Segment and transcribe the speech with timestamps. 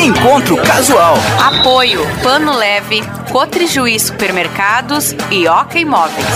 [0.00, 1.16] Encontro Casual.
[1.42, 6.26] Apoio Pano Leve, Cotrijuí Supermercados e Oca Imóveis.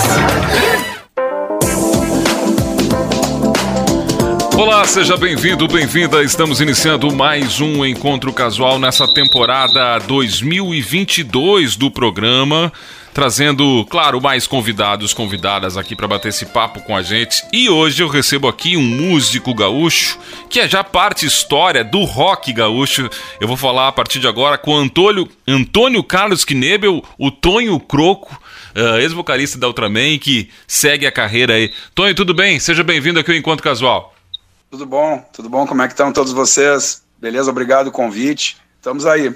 [4.57, 6.23] Olá, seja bem-vindo, bem-vinda.
[6.23, 12.73] Estamos iniciando mais um encontro casual nessa temporada 2022 do programa
[13.13, 17.45] trazendo, claro, mais convidados, convidadas aqui para bater esse papo com a gente.
[17.53, 20.19] E hoje eu recebo aqui um músico gaúcho
[20.49, 23.09] que é já parte história do rock gaúcho.
[23.41, 28.41] Eu vou falar a partir de agora com Antônio, Antônio Carlos Knebel, o Tonho Croco,
[28.77, 31.73] uh, ex-vocalista da Ultraman, que segue a carreira aí.
[31.95, 32.59] Tonho, tudo bem?
[32.59, 34.15] Seja bem-vindo aqui ao Encontro Casual.
[34.71, 35.67] Tudo bom, tudo bom?
[35.67, 37.03] Como é que estão todos vocês?
[37.19, 37.51] Beleza?
[37.51, 38.57] Obrigado o convite.
[38.79, 39.35] Estamos aí.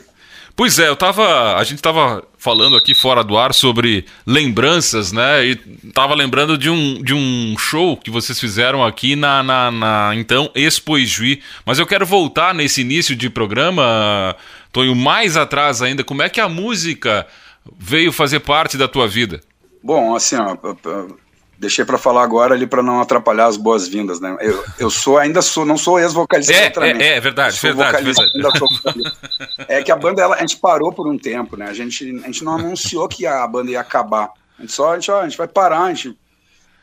[0.57, 1.57] Pois é, eu tava.
[1.57, 5.45] A gente tava falando aqui fora do ar sobre lembranças, né?
[5.45, 5.57] E
[5.93, 10.49] tava lembrando de um, de um show que vocês fizeram aqui na, na, na então
[10.55, 11.43] Expo Ijuí.
[11.67, 14.37] Mas eu quero voltar nesse início de programa,
[14.71, 16.05] Tonho, mais atrás ainda.
[16.05, 17.27] Como é que a música
[17.77, 19.41] veio fazer parte da tua vida?
[19.83, 20.57] Bom, assim, ó,
[21.59, 24.37] Deixei para falar agora ali para não atrapalhar as boas-vindas, né?
[24.41, 29.15] Eu, eu sou ainda sou não sou ex-vocalista é, é, é, verdade, verdade, verdade.
[29.69, 31.67] É que a banda ela, a gente parou por um tempo, né?
[31.67, 34.31] A gente a gente não anunciou que a banda ia acabar.
[34.59, 36.17] A gente só a gente, ó, a gente vai parar, a gente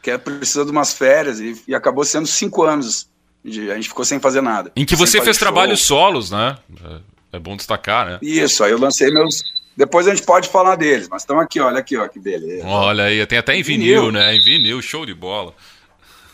[0.02, 3.10] quer precisa de umas férias e, e acabou sendo cinco anos.
[3.44, 4.72] De, a gente ficou sem fazer nada.
[4.76, 6.58] Em que você fez trabalhos solos, né?
[6.84, 8.20] É, é bom destacar, né?
[8.22, 9.44] Isso, aí eu lancei meus
[9.76, 12.66] depois a gente pode falar deles, mas estão aqui, olha aqui, ó, que beleza.
[12.68, 14.12] Olha aí, tem até em vinil, vinil.
[14.12, 14.36] né?
[14.36, 15.54] Em vinil, show de bola.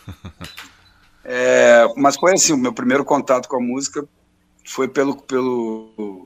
[1.29, 4.07] É, mas foi assim, o meu primeiro contato com a música
[4.63, 6.25] foi pelo, pelo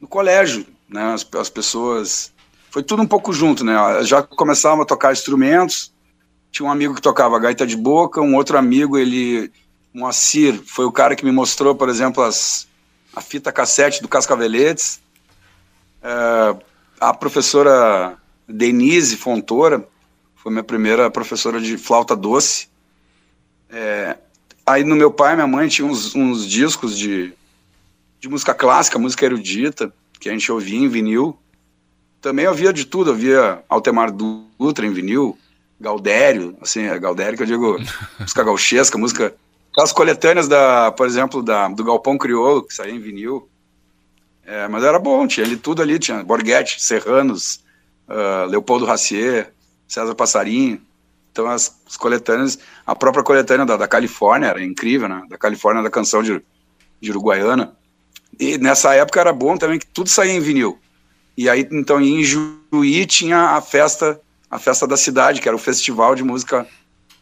[0.00, 1.12] no colégio, né?
[1.12, 2.32] As, as pessoas,
[2.70, 3.74] foi tudo um pouco junto, né?
[4.04, 5.92] já começava a tocar instrumentos,
[6.50, 9.52] tinha um amigo que tocava gaita de boca, um outro amigo, ele,
[9.92, 12.66] Moacir, foi o cara que me mostrou, por exemplo, as,
[13.14, 15.00] a fita cassete do Cascaveletes,
[16.06, 16.56] é,
[17.00, 18.16] a professora
[18.48, 19.86] Denise Fontoura
[20.36, 22.68] foi minha primeira professora de flauta doce.
[23.68, 24.16] É,
[24.64, 27.32] aí no meu pai e minha mãe tinha uns, uns discos de,
[28.20, 31.36] de música clássica, música erudita, que a gente ouvia em vinil.
[32.20, 35.36] Também havia de tudo, havia Altemar Dutra em vinil,
[35.80, 37.78] Galdério, assim, é Galdério que eu digo,
[38.20, 39.34] música gauchesca, música...
[39.72, 43.46] Aquelas coletâneas, da, por exemplo, da, do Galpão Crioulo, que saía em vinil.
[44.46, 47.64] É, mas era bom, tinha ele tudo ali, tinha Borghetti, Serranos,
[48.08, 49.52] uh, Leopoldo Racier,
[49.88, 50.80] César Passarinho.
[51.32, 55.22] Então as, as, coletâneas, a própria coletânea da, da, Califórnia era incrível, né?
[55.28, 56.40] Da Califórnia, da canção de,
[57.00, 57.76] de Uruguaiana.
[58.38, 60.78] E nessa época era bom também que tudo saía em vinil.
[61.36, 64.18] E aí, então, em Juí tinha a festa,
[64.50, 66.66] a festa da cidade, que era o festival de música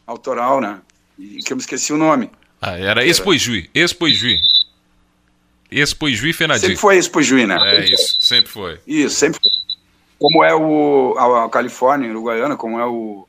[0.07, 0.79] autoral, né?
[1.17, 2.29] E que eu me esqueci o nome.
[2.61, 4.39] Ah, era Expo Juí, Expo Juí.
[5.79, 6.61] Expo Juí Fenadi.
[6.61, 7.57] Sempre foi Expo Juí, né?
[7.61, 8.79] É isso, sempre foi.
[8.87, 9.51] Isso, sempre foi.
[10.17, 13.27] Como é o a, a Califórnia, Uruguaiana, como é o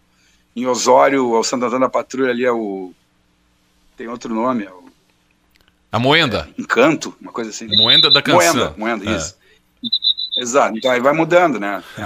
[0.55, 2.93] em Osório, o Santo Antônio da Patrulha ali é o
[3.97, 4.87] tem outro nome, é o
[5.91, 6.49] a Moenda.
[6.57, 7.67] É, Encanto, uma coisa assim.
[7.69, 8.55] Moenda da canção.
[8.55, 9.17] Moenda, Moenda, é.
[9.17, 9.35] isso.
[10.39, 10.77] Exato.
[10.77, 11.83] Então aí vai mudando, né?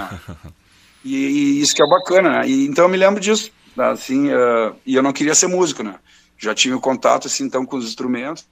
[1.03, 1.07] É.
[1.09, 2.47] E, e, isso que é bacana, né?
[2.47, 5.95] E, então eu me lembro disso, assim, uh, e eu não queria ser músico, né?
[6.37, 8.45] Já tinha contato, assim, então, com os instrumentos.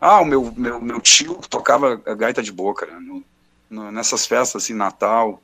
[0.00, 2.98] Ah, o meu, meu, meu tio tocava gaita de boca, né?
[2.98, 3.22] no,
[3.68, 5.42] no, nessas festas assim, Natal,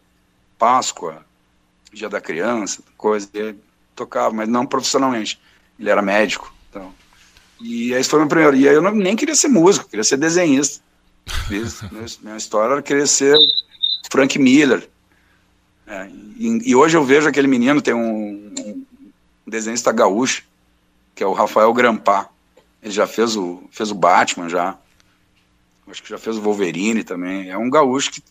[0.58, 1.24] Páscoa,
[1.92, 3.58] Dia da Criança, coisa, ele
[3.94, 5.40] tocava, mas não profissionalmente.
[5.78, 6.92] Ele era médico, então.
[7.60, 8.56] E esse foi meu primeiro.
[8.56, 10.82] E aí eu não, nem queria ser músico, queria ser desenhista.
[12.22, 13.36] minha história era querer ser
[14.10, 14.88] Frank Miller.
[15.86, 18.84] É, e, e, hoje eu vejo aquele menino, tem um, um
[19.46, 20.42] desenhista gaúcho,
[21.14, 22.28] que é o Rafael Grampá.
[22.82, 24.76] Ele já fez o, fez o Batman já.
[25.88, 27.48] Acho que já fez o Wolverine também.
[27.48, 28.22] É um gaúcho que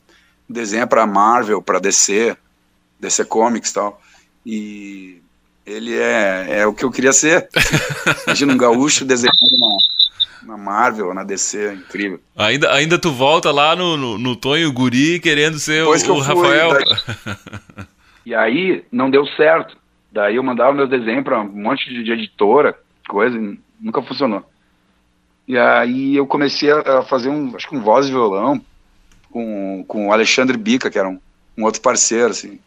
[0.48, 2.36] desenha para Marvel, para DC,
[3.00, 4.02] DC Comics e tal.
[4.46, 5.22] E
[5.66, 7.50] ele é, é o que eu queria ser.
[8.28, 9.36] Imagina um gaúcho desenhando
[10.44, 12.20] na, na Marvel, na DC, incrível.
[12.36, 16.74] Ainda, ainda tu volta lá no, no, no Tonho Guri querendo ser o, o Rafael.
[16.74, 17.86] Daí,
[18.28, 19.76] e aí não deu certo.
[20.12, 22.78] Daí eu mandava meu desenho para um monte de, de editora,
[23.10, 23.38] coisa,
[23.86, 24.44] nunca funcionou.
[25.48, 28.60] E aí eu comecei a fazer um, acho que um voz e violão
[29.30, 31.20] com, com o Alexandre Bica, que era um,
[31.56, 32.60] um outro parceiro, assim.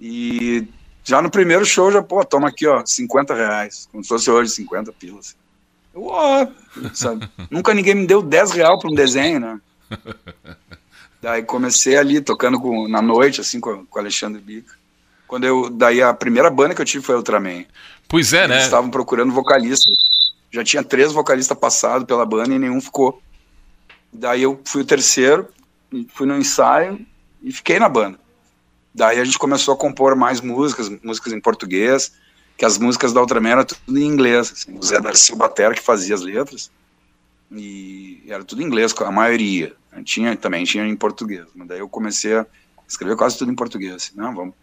[0.00, 0.66] E
[1.04, 4.50] já no primeiro show, já, pô, toma aqui, ó, 50 reais, como se fosse hoje
[4.50, 5.28] 50 pilas.
[5.28, 5.36] Assim.
[5.94, 6.48] Eu, ó,
[6.94, 7.28] sabe?
[7.48, 9.60] Nunca ninguém me deu 10 reais para um desenho, né?
[11.22, 14.74] Daí comecei ali, tocando com, na noite, assim, com, com o Alexandre Bica.
[15.28, 17.64] Quando eu, daí a primeira banda que eu tive foi Ultraman.
[18.08, 18.54] Pois é, Eles né?
[18.56, 19.92] Eles estavam procurando vocalista.
[20.50, 23.22] Já tinha três vocalistas passados pela banda e nenhum ficou.
[24.12, 25.48] Daí eu fui o terceiro,
[26.08, 27.04] fui no ensaio
[27.42, 28.18] e fiquei na banda.
[28.92, 32.12] Daí a gente começou a compor mais músicas, músicas em português,
[32.56, 34.52] que as músicas da Ultraman eram tudo em inglês.
[34.52, 34.76] Assim.
[34.76, 36.70] O Zé Darcy Batera que fazia as letras,
[37.52, 39.74] e era tudo em inglês, a maioria.
[40.04, 41.46] Tinha, também tinha em português.
[41.54, 42.46] Mas daí eu comecei a
[42.88, 43.94] escrever quase tudo em português.
[43.94, 44.12] Assim.
[44.14, 44.54] Não, vamos.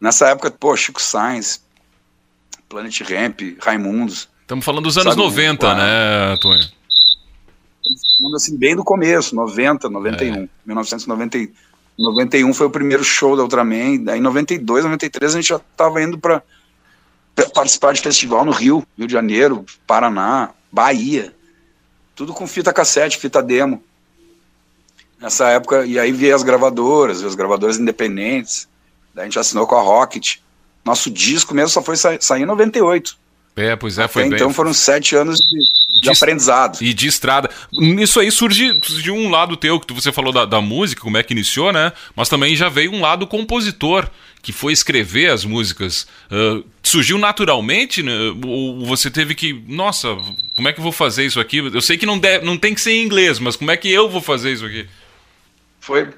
[0.00, 1.64] Nessa época, pô, Chico Sainz,
[2.68, 4.28] Planet Ramp, Raimundos.
[4.48, 6.66] Estamos falando dos anos sabe, 90, né, Antônio?
[8.34, 10.34] Assim, bem do começo, 90, 91.
[10.44, 10.48] É.
[10.64, 11.52] 1990,
[11.98, 14.02] 91 foi o primeiro show da Ultraman.
[14.02, 16.42] Daí, em 92, 93, a gente já estava indo para
[17.52, 21.34] participar de festival no Rio, Rio de Janeiro, Paraná, Bahia.
[22.16, 23.84] Tudo com fita cassete, fita demo.
[25.20, 28.66] Nessa época, e aí vi as gravadoras, as gravadoras independentes.
[29.14, 30.38] Daí a gente assinou com a Rocket.
[30.82, 33.27] Nosso disco mesmo só foi sa sair em 98.
[33.58, 34.36] É, pois é, foi Até bem.
[34.36, 36.78] Então foram sete anos de, de, de aprendizado.
[36.80, 37.50] E de estrada.
[37.98, 41.24] Isso aí surge de um lado teu, que você falou da, da, música, como é
[41.24, 41.92] que iniciou, né?
[42.14, 44.08] Mas também já veio um lado compositor,
[44.40, 46.06] que foi escrever as músicas.
[46.30, 48.12] Uh, surgiu naturalmente, né?
[48.46, 49.52] ou você teve que.
[49.66, 50.16] Nossa,
[50.54, 51.58] como é que eu vou fazer isso aqui?
[51.58, 53.90] Eu sei que não, deve, não tem que ser em inglês, mas como é que
[53.90, 54.88] eu vou fazer isso aqui?
[55.80, 56.08] Foi.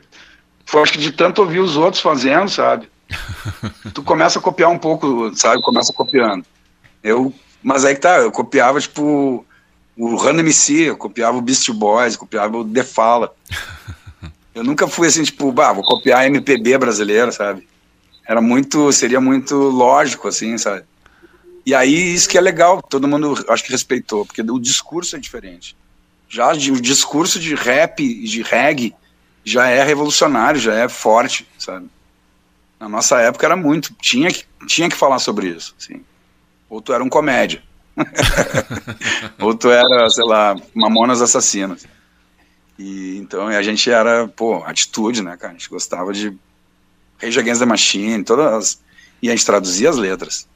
[0.67, 2.87] Foi acho que de tanto ouvir os outros fazendo, sabe?
[3.95, 5.63] tu começa a copiar um pouco, sabe?
[5.63, 6.45] Começa copiando.
[7.03, 7.33] Eu,
[7.63, 9.45] mas aí que tá, eu copiava, tipo,
[9.97, 13.35] o Run MC, eu copiava o Beast Boys, copiava o The Fala.
[14.53, 17.69] Eu nunca fui assim, tipo, bah, vou copiar a MPB brasileira, sabe?
[18.27, 20.85] Era muito, seria muito lógico, assim, sabe?
[21.65, 25.21] E aí, isso que é legal, todo mundo acho que respeitou, porque o discurso é
[25.21, 25.77] diferente.
[26.29, 28.93] Já o discurso de rap e de reggae
[29.45, 31.89] já é revolucionário, já é forte, sabe?
[32.79, 36.03] Na nossa época era muito, tinha que, tinha que falar sobre isso, assim
[36.71, 37.63] ou tu era um comédia.
[39.41, 41.85] ou tu era, sei lá, Mamonas Assassinas.
[42.79, 45.53] E então a gente era, pô, atitude, né, cara?
[45.53, 46.35] A gente gostava de
[47.21, 48.83] Rage Against the Machine, todas as...
[49.21, 50.49] E a gente traduzia as letras.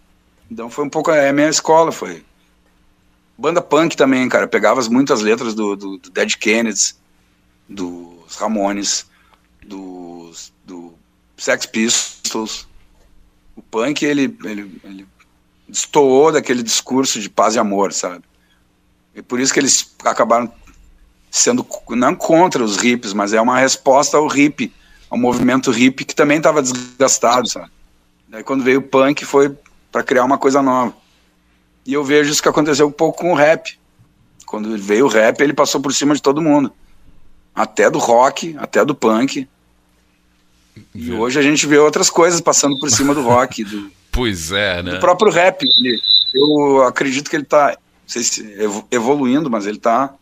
[0.50, 2.24] Então foi um pouco a minha escola, foi.
[3.36, 4.44] Banda punk também, cara.
[4.44, 6.98] Eu pegava muitas letras do, do, do Dead Kennedys,
[7.68, 9.06] dos Ramones,
[9.66, 10.94] dos, do
[11.36, 12.66] Sex Pistols.
[13.56, 15.06] O punk, ele, ele, ele
[15.68, 18.24] destoou daquele discurso de paz e amor, sabe?
[19.14, 20.52] E por isso que eles acabaram
[21.30, 24.72] sendo não contra os hippies, mas é uma resposta ao hip,
[25.10, 27.70] ao movimento hip que também estava desgastado, sabe?
[28.28, 29.56] Daí quando veio o punk foi
[29.90, 30.94] para criar uma coisa nova.
[31.86, 33.78] E eu vejo isso que aconteceu um pouco com o rap.
[34.46, 36.72] Quando veio o rap, ele passou por cima de todo mundo.
[37.54, 39.48] Até do rock, até do punk.
[40.94, 44.80] E hoje a gente vê outras coisas passando por cima do rock, do, Pois é,
[44.80, 44.92] né?
[44.92, 45.66] Do próprio rap.
[46.32, 47.76] eu acredito que ele está, não
[48.06, 48.56] sei se
[48.90, 50.14] evoluindo, mas ele está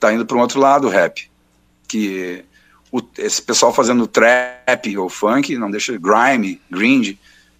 [0.00, 1.30] tá indo para um outro lado, o rap.
[1.86, 2.44] Que
[2.90, 7.16] o, esse pessoal fazendo trap ou funk não deixa grime, grind,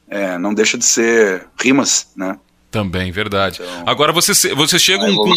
[0.09, 2.37] é, não deixa de ser rimas, né?
[2.69, 3.61] Também, verdade.
[3.63, 5.35] Então, Agora você, você chega um, com,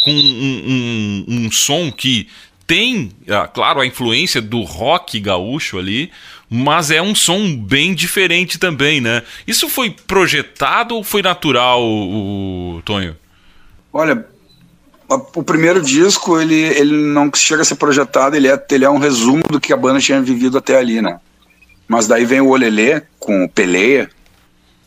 [0.00, 2.28] com um, um, um, som que
[2.66, 6.10] tem, ah, claro, a influência do rock gaúcho ali,
[6.48, 9.22] mas é um som bem diferente também, né?
[9.46, 13.16] Isso foi projetado ou foi natural, o, o Tonho?
[13.92, 14.26] Olha,
[15.08, 18.98] o primeiro disco, ele, ele não chega a ser projetado, ele é, ele é um
[18.98, 21.18] resumo do que a banda tinha vivido até ali, né?
[21.86, 24.10] Mas daí vem o Olelê, com o Peleia,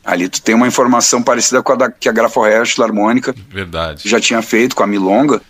[0.03, 4.07] ali tu tem uma informação parecida com a da, que a Graforrest Harmônica Verdade.
[4.07, 5.41] já tinha feito com a Milonga,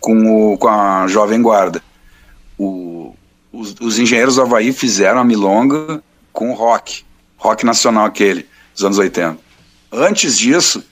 [0.00, 1.82] com, o, com a Jovem Guarda.
[2.58, 3.14] O,
[3.52, 7.04] os, os engenheiros do Havaí fizeram a milonga com rock,
[7.36, 9.38] rock nacional aquele, dos anos 80.
[9.92, 10.84] Antes disso,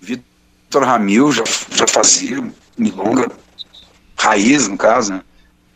[0.00, 2.44] Vitor Ramil já, já fazia
[2.76, 3.30] milonga
[4.16, 5.22] raiz, no caso, né?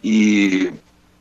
[0.03, 0.73] E,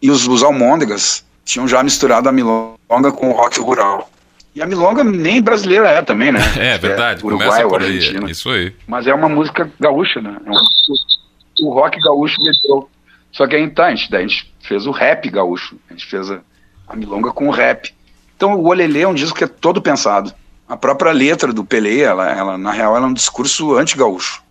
[0.01, 4.09] e os, os almôndegas tinham já misturado a milonga com o rock rural.
[4.53, 6.39] E a milonga nem brasileira é também, né?
[6.59, 7.21] É, verdade.
[7.23, 8.29] É, Uruguai ou Argentina.
[8.29, 8.73] Isso aí.
[8.87, 10.37] Mas é uma música gaúcha, né?
[10.45, 12.89] É um, o rock gaúcho meteu
[13.31, 16.05] só que aí tá, a gente, daí a gente fez o rap gaúcho, a gente
[16.05, 16.41] fez a,
[16.87, 17.93] a milonga com o rap.
[18.35, 20.33] Então o Olelê é um disco que é todo pensado.
[20.67, 24.41] A própria letra do Pelé, ela, ela, na real, ela é um discurso anti-gaúcho.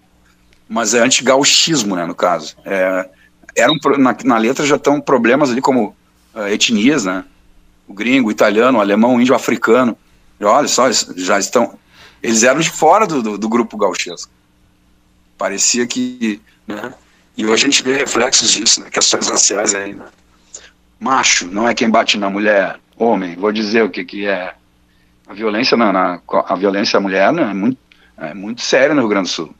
[0.68, 2.56] Mas é anti-gauchismo, né, no caso.
[2.64, 3.08] É,
[3.56, 5.96] era um, na, na letra já estão problemas ali como
[6.34, 7.25] uh, etnias, né?
[7.88, 9.96] O gringo, o italiano, o alemão, o índio, o africano.
[10.38, 11.78] E olha só, eles já estão...
[12.22, 14.30] Eles eram de fora do, do, do grupo gauchesco.
[15.37, 16.40] Parecia que...
[16.66, 16.94] Né,
[17.37, 18.90] e hoje a gente vê reflexos disso, né?
[18.90, 19.94] questões raciais aí.
[19.94, 20.04] Né?
[20.99, 24.54] Macho não é quem bate na mulher, homem, vou dizer o que, que é.
[25.26, 27.78] A violência na, na a violência à mulher né, é, muito,
[28.18, 29.54] é muito séria no Rio Grande do Sul.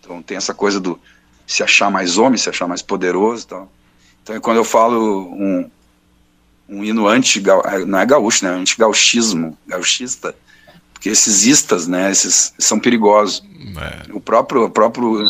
[0.00, 0.98] Então tem essa coisa do
[1.46, 3.72] se achar mais homem, se achar mais poderoso e tal.
[4.22, 5.70] Então, quando eu falo um,
[6.68, 7.42] um hino anti
[7.86, 8.50] não é gaúcho, né?
[8.50, 10.34] Anti-gauchismo, gauchista,
[10.92, 12.10] porque esses istas, né?
[12.10, 13.44] Esses são perigosos.
[13.78, 14.12] É.
[14.12, 15.24] O próprio, o próprio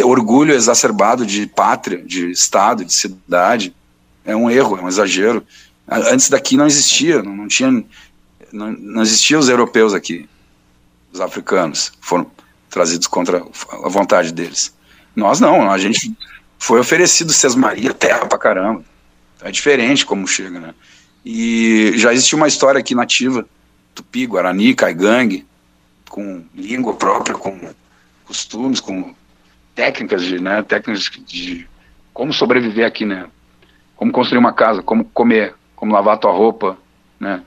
[0.00, 3.74] orgulho exacerbado de pátria, de estado, de cidade,
[4.24, 5.44] é um erro, é um exagero.
[5.86, 7.70] Antes daqui não existia, não, não tinha,
[8.52, 10.28] não, não existiam os europeus aqui,
[11.12, 12.26] os africanos foram
[12.70, 13.44] trazidos contra
[13.84, 14.72] a vontade deles.
[15.14, 16.16] Nós não, a gente
[16.58, 18.82] foi oferecido Sesmaria, terra pra caramba.
[19.42, 20.74] É diferente como chega, né?
[21.24, 23.46] E já existe uma história aqui nativa,
[23.94, 25.46] Tupi, Guarani, Caigangue,
[26.08, 27.58] com língua própria, com
[28.24, 29.14] costumes, com
[29.82, 31.66] técnicas de, né, técnicas de
[32.14, 33.26] como sobreviver aqui, né?
[33.96, 36.78] Como construir uma casa, como comer, como lavar a tua roupa,
[37.18, 37.42] né?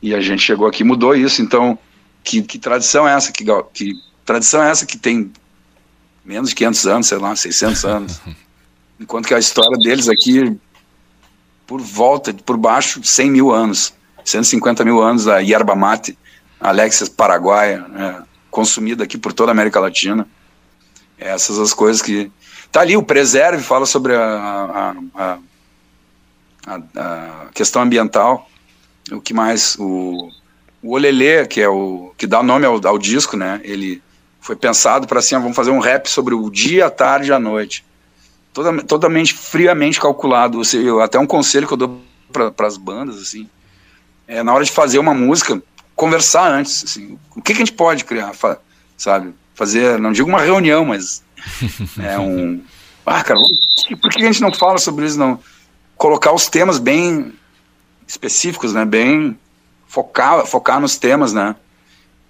[0.00, 1.76] E a gente chegou aqui mudou isso, então
[2.22, 3.92] que, que tradição é essa que, que
[4.24, 5.32] tradição é essa que tem
[6.24, 8.20] menos de 500 anos, sei lá, 600 anos.
[9.00, 10.56] Enquanto que a história deles aqui
[11.66, 13.92] por volta, por baixo, 100 mil anos,
[14.24, 16.16] 150 mil anos da yerba mate,
[16.60, 18.22] Alexia paraguaia, né,
[18.52, 20.28] consumida aqui por toda a América Latina.
[21.22, 22.30] Essas as coisas que.
[22.70, 25.38] Tá ali, o Preserve fala sobre a, a,
[26.66, 28.48] a, a questão ambiental.
[29.10, 29.76] O que mais?
[29.78, 30.30] O,
[30.82, 33.60] o Olelê, que é o que dá nome ao, ao disco, né?
[33.62, 34.02] Ele
[34.40, 37.38] foi pensado para assim, vamos fazer um rap sobre o dia, a tarde e a
[37.38, 37.84] noite
[38.52, 40.64] toda, totalmente friamente calculado.
[40.64, 42.00] Seja, até um conselho que eu dou
[42.32, 43.48] para as bandas, assim,
[44.26, 45.62] é na hora de fazer uma música,
[45.94, 48.32] conversar antes, assim, o que, que a gente pode criar,
[48.96, 49.34] sabe?
[49.54, 51.22] Fazer, não digo uma reunião, mas
[52.00, 52.62] é um.
[53.04, 53.38] Ah, cara,
[54.00, 55.18] por que a gente não fala sobre isso?
[55.18, 55.38] Não
[56.02, 57.32] colocar os temas bem
[58.08, 58.84] específicos, né?
[58.84, 59.38] Bem
[59.86, 61.54] focar, focar nos temas, né?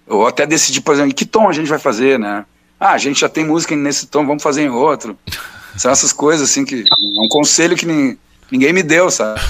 [0.07, 2.45] Ou até decidir, por exemplo, que tom a gente vai fazer, né?
[2.79, 5.17] Ah, a gente já tem música nesse tom, vamos fazer em outro.
[5.79, 6.81] São essas coisas, assim, que.
[6.83, 7.87] É um conselho que
[8.51, 9.41] ninguém me deu, sabe?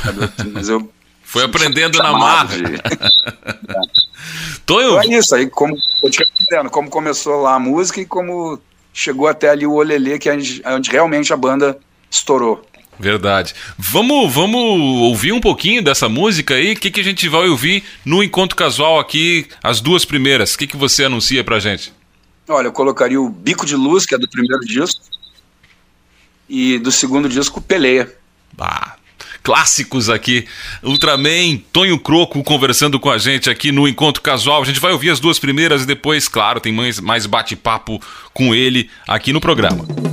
[0.52, 0.88] Mas eu.
[1.32, 2.58] Foi aprendendo na marra.
[2.58, 2.62] De...
[4.66, 4.98] Tonho?
[4.98, 5.74] Então é isso, aí como,
[6.70, 8.60] como começou lá a música e como
[8.92, 11.78] chegou até ali o Olelê, que é onde realmente a banda
[12.10, 12.62] estourou.
[13.00, 13.54] Verdade.
[13.78, 16.74] Vamos, vamos ouvir um pouquinho dessa música aí?
[16.74, 20.52] O que, que a gente vai ouvir no Encontro Casual aqui, as duas primeiras?
[20.52, 21.94] O que, que você anuncia pra gente?
[22.46, 25.00] Olha, eu colocaria o Bico de Luz, que é do primeiro disco,
[26.46, 28.14] e do segundo disco, Peleia.
[28.60, 28.96] Ah,
[29.42, 30.46] clássicos aqui.
[30.82, 34.62] Ultraman, Tonho Croco conversando com a gente aqui no Encontro Casual.
[34.62, 38.00] A gente vai ouvir as duas primeiras e depois, claro, tem mais, mais bate-papo
[38.32, 40.11] com ele aqui no programa.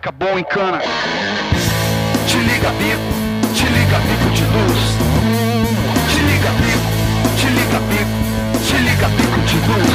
[0.00, 0.78] Acabou em cana.
[2.26, 4.80] Te liga, bico, te liga, bico de luz.
[6.08, 6.90] Te liga, bico,
[7.36, 9.92] te liga, bico, te liga, bico de luz.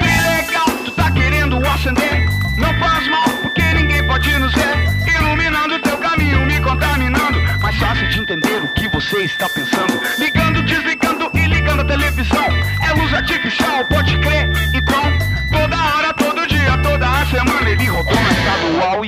[0.00, 2.26] Bem legal, tu tá querendo acender.
[2.56, 5.20] Não faz mal, porque ninguém pode nos ver.
[5.20, 7.38] Iluminando teu caminho, me contaminando.
[7.60, 10.00] Mais fácil de entender o que você está pensando.
[10.18, 12.46] Ligando, desligando e ligando a televisão.
[12.88, 14.48] É luz artificial, pode crer.
[14.72, 15.02] Então,
[15.52, 18.27] toda hora, todo dia, toda a semana ele rodou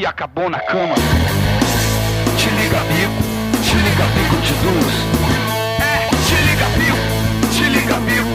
[0.01, 0.95] e acabou na cama.
[2.39, 3.23] Te liga, bico,
[3.63, 4.95] te liga, bico de luz.
[5.79, 7.05] É, te liga, bico,
[7.53, 8.33] te liga, bico,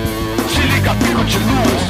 [0.53, 1.81] te liga, bico de luz.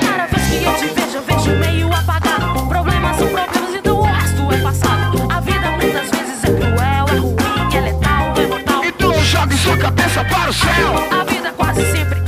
[0.00, 2.66] Cada vez que eu te vejo, eu vejo meio apagado.
[2.66, 5.32] Problemas são problemas e do resto é passado.
[5.32, 8.84] A vida muitas vezes é cruel, é ruim, é letal, é mortal.
[8.84, 11.20] Então jogue sua cabeça para o céu.
[11.20, 12.25] A vida quase sempre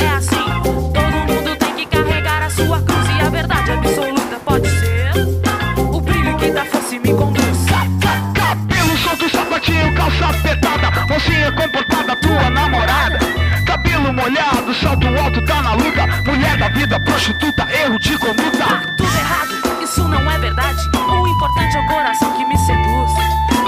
[9.59, 13.19] solto, sapatinho, calça apertada, mocinha comportada, tua namorada.
[13.67, 16.07] Cabelo molhado, salto alto, tá na luta.
[16.25, 18.59] Mulher da vida, prostituta, erro de conduta.
[18.59, 20.79] Tá tudo errado, isso não é verdade.
[20.95, 23.11] O importante é o coração que me seduz.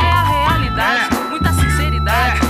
[0.03, 2.41] É a realidade, muita sinceridade.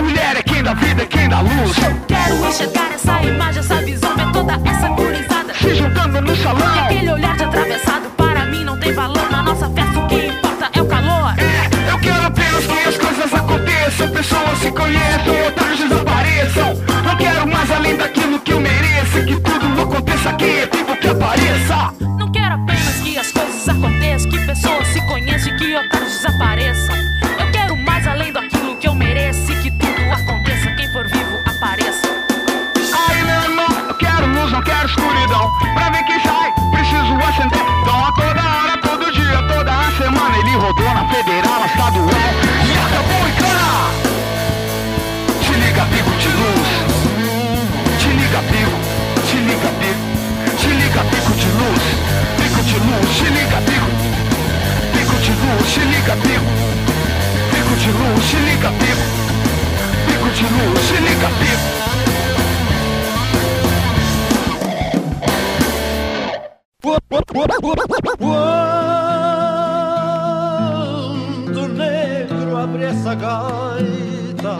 [0.00, 1.76] Mulher é quem dá vida, é quem dá luz.
[2.06, 5.54] Quero enxergar essa imagem, essa visão, ver toda essa gurizada.
[5.54, 6.87] Se juntando no salão.
[15.88, 16.74] Desapareçam.
[17.04, 21.94] Não quero mais além daquilo que eu mereço, que tudo aconteça aqui, vivo que apareça.
[22.18, 26.97] Não quero apenas que as coisas aconteçam, que pessoas se conheçam e que otários desapareçam.
[58.28, 59.04] Se liga, bico,
[60.06, 61.68] bico de luz, se liga, bico.
[71.44, 74.58] Quando o negro abre essa gaita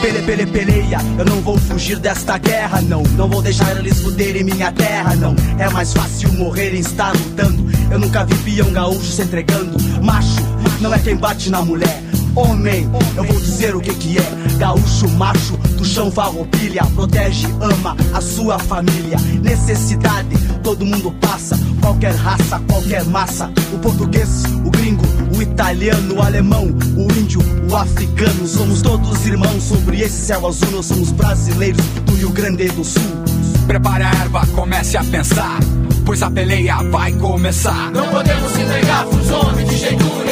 [0.00, 3.02] Pele, pele, peleia, eu não vou fugir desta guerra, não.
[3.16, 5.34] Não vou deixar eles fuderem minha terra, não.
[5.58, 7.57] É mais fácil morrer em estar lutando.
[7.90, 9.76] Eu nunca vi peão gaúcho se entregando.
[10.02, 10.42] Macho,
[10.80, 12.02] não é quem bate na mulher.
[12.34, 14.58] Homem, eu vou dizer o que que é.
[14.58, 16.84] Gaúcho, macho, do chão farroupilha.
[16.94, 19.18] Protege, ama a sua família.
[19.42, 21.58] Necessidade, todo mundo passa.
[21.80, 23.50] Qualquer raça, qualquer massa.
[23.72, 25.04] O português, o gringo,
[25.36, 26.66] o italiano, o alemão,
[26.96, 27.40] o índio,
[27.70, 28.46] o africano.
[28.46, 30.70] Somos todos irmãos sobre esse céu azul.
[30.70, 33.02] Nós somos brasileiros do Rio Grande do Sul.
[33.66, 35.58] Prepare a erva, comece a pensar,
[36.08, 37.90] pois a peleia vai começar.
[37.92, 40.27] Não podemos se entregar pros homens de jeito nenhum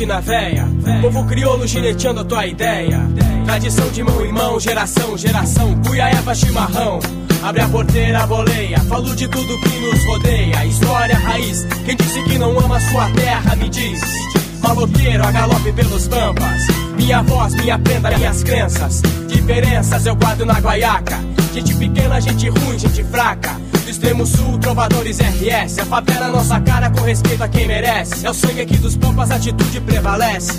[0.00, 0.66] china véia.
[1.02, 3.00] Povo crioulo gineteando a tua ideia.
[3.44, 5.78] Tradição de mão em mão, geração, geração.
[5.82, 7.00] Cuia, erva, chimarrão
[7.42, 8.80] Abre a porteira, boleia.
[8.80, 10.64] Falo de tudo que nos rodeia.
[10.64, 11.66] História, raiz.
[11.84, 14.00] Quem disse que não ama sua terra, me diz.
[14.62, 16.62] Maloqueiro, a galope pelos pampas.
[16.96, 19.02] Minha voz, minha prenda, minhas crenças.
[19.28, 21.18] Diferenças eu guardo na guaiaca.
[21.52, 23.59] Gente pequena, gente ruim, gente fraca
[24.00, 28.26] extremo sul, trovadores RS A favela nossa cara com respeito a quem merece.
[28.26, 30.58] É o sangue aqui dos pampas, a atitude prevalece.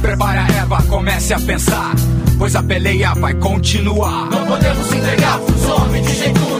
[0.00, 1.94] Prepare a erva, comece a pensar,
[2.38, 4.30] pois a peleia vai continuar.
[4.30, 6.53] Não podemos entregar homens de jeito nenhum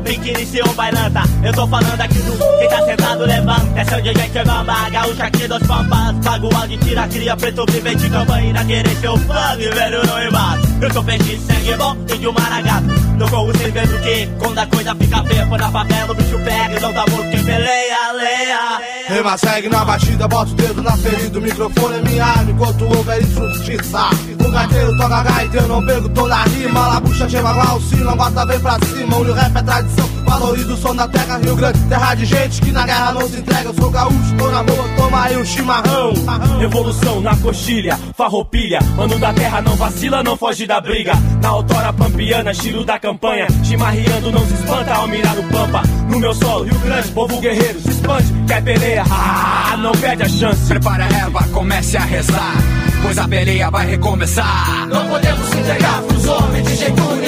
[0.00, 1.22] bebê, que é uma roupinha que iniciou bailanta.
[1.42, 3.80] Eu tô falando aqui do quem tá sentado levanta.
[3.80, 6.16] É seu DJ que bamba, gaúcha aqui dos pampas.
[6.24, 8.64] Pago o áudio, tira, cria, preto, vive de campanha.
[8.64, 10.68] Querer seu fã, velho no embate.
[10.80, 12.86] Eu sou peixe, sangue bom, índio maragato.
[13.18, 16.38] Não corro sem vendo que quando a coisa fica feia, foi na favela, o bicho
[16.40, 16.80] pega.
[16.80, 17.93] Não tá morto quem peleia, leia.
[19.14, 21.38] Rima segue na batida, bota o dedo na ferida.
[21.38, 24.10] O microfone é minha arma enquanto houver injustiça.
[24.44, 26.88] O gaiteiro toca gaita, eu não pego toda a rima.
[26.88, 29.16] Labucha, chama igual o sino, a bota bem pra cima.
[29.16, 31.38] O rap é tradição, valoriza o som da terra.
[31.38, 33.68] Rio Grande, terra de gente que na guerra não se entrega.
[33.68, 36.12] Eu sou gaúcho, tô na boa, toma aí um chimarrão.
[36.58, 41.92] Revolução na coxilha, farroupilha Mano da terra não vacila, não foge da briga Na autora
[41.92, 46.64] pampiana, estilo da campanha Chimarreando não se espanta ao mirar o pampa No meu solo,
[46.64, 51.08] Rio Grande, povo guerreiro Se expande, quer peleia, ah, não perde a chance Prepare a
[51.08, 52.56] erva, comece a rezar,
[53.02, 54.86] pois a peleia vai recomeçar.
[54.88, 57.23] Não podemos entregar pros homens de jeito nenhum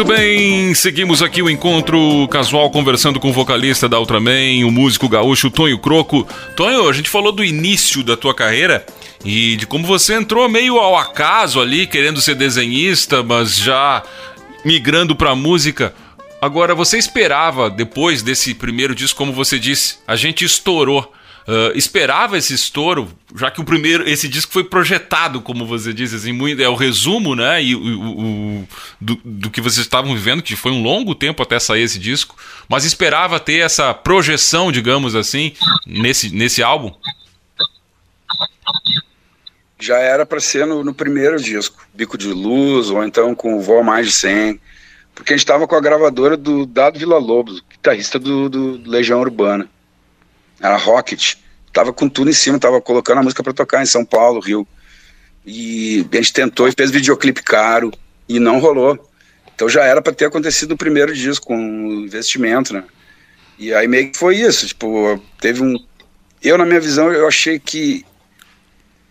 [0.00, 5.06] Muito bem, seguimos aqui o encontro casual conversando com o vocalista da Ultraman, o músico
[5.10, 6.26] gaúcho Tonho Croco.
[6.56, 8.86] Tonho, a gente falou do início da tua carreira
[9.22, 14.02] e de como você entrou meio ao acaso ali, querendo ser desenhista, mas já
[14.64, 15.94] migrando para música.
[16.40, 21.12] Agora, você esperava, depois desse primeiro disco, como você disse, a gente estourou.
[21.48, 26.14] Uh, esperava esse estouro, já que o primeiro, esse disco foi projetado, como você disse,
[26.14, 28.68] assim, muito, é o resumo, né, e, o, o
[29.00, 32.36] do, do, que vocês estavam vivendo, que foi um longo tempo até sair esse disco,
[32.68, 35.52] mas esperava ter essa projeção, digamos assim,
[35.86, 36.92] nesse, nesse álbum?
[39.78, 43.62] Já era para ser no, no, primeiro disco, Bico de Luz, ou então com o
[43.62, 44.60] Vó Mais de 100,
[45.14, 49.20] porque a gente estava com a gravadora do Dado Vila Lobos, guitarrista do, do Legião
[49.20, 49.66] Urbana
[50.60, 51.36] era Rocket,
[51.72, 54.66] tava com tudo em cima, tava colocando a música para tocar em São Paulo, Rio.
[55.44, 57.90] E a gente tentou e fez videoclipe caro
[58.28, 58.98] e não rolou.
[59.54, 62.84] Então já era para ter acontecido o primeiro disco com investimento, né?
[63.58, 65.76] E aí meio que foi isso, tipo, teve um
[66.42, 68.04] eu na minha visão eu achei que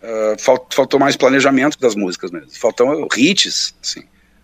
[0.02, 2.50] uh, falt, faltou mais planejamento das músicas mesmo.
[2.50, 4.02] Faltam hits, assim,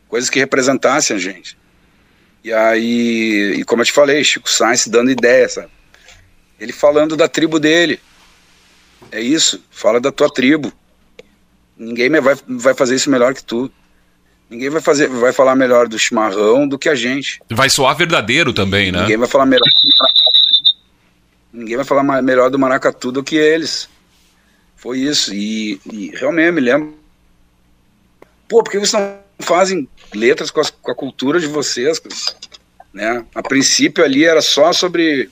[0.09, 1.59] coisas que representassem a gente.
[2.45, 5.71] E aí, e como eu te falei, Chico Sainz dando ideia, sabe?
[6.61, 8.01] Ele falando da tribo dele.
[9.11, 10.73] É isso, fala da tua tribo.
[11.77, 13.71] Ninguém vai, vai fazer isso melhor que tu.
[14.49, 17.41] Ninguém vai fazer, vai falar melhor do chimarrão do que a gente.
[17.51, 19.01] Vai soar verdadeiro também, né?
[19.01, 19.67] Ninguém vai falar melhor.
[21.53, 23.89] Ninguém vai falar melhor do maracatu do que eles.
[24.77, 25.35] Foi isso.
[25.35, 26.97] E, e realmente me lembro.
[28.49, 32.01] Pô, por que vocês não fazem letras com, as, com a cultura de vocês?
[32.95, 33.25] Né?
[33.35, 35.29] A princípio ali era só sobre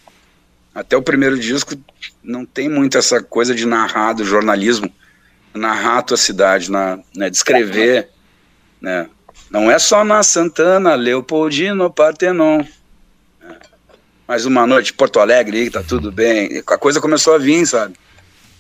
[0.74, 1.74] até o primeiro disco
[2.22, 4.92] não tem muito essa coisa de narrar do jornalismo,
[5.54, 8.08] narrar a tua cidade, na, né, descrever,
[8.80, 9.08] né?
[9.50, 12.58] Não é só na Santana, Leopoldino, Partenon.
[13.40, 13.56] Né?
[14.26, 16.62] Mais uma noite Porto Alegre tá tudo bem.
[16.66, 17.94] A coisa começou a vir, sabe?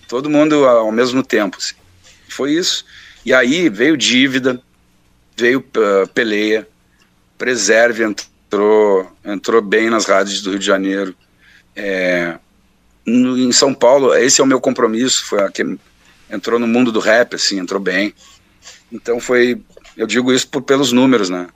[0.06, 1.56] Todo mundo ao mesmo tempo.
[1.56, 1.74] Assim.
[2.28, 2.84] Foi isso.
[3.24, 4.60] E aí veio dívida,
[5.36, 6.68] veio uh, peleia,
[7.36, 11.16] preserve entrou, entrou bem nas rádios do Rio de Janeiro.
[11.76, 12.38] É,
[13.06, 15.64] no, em São Paulo, esse é o meu compromisso, foi a que
[16.30, 18.14] entrou no mundo do rap, assim, entrou bem.
[18.92, 19.60] Então foi,
[19.96, 21.48] eu digo isso por, pelos números, né?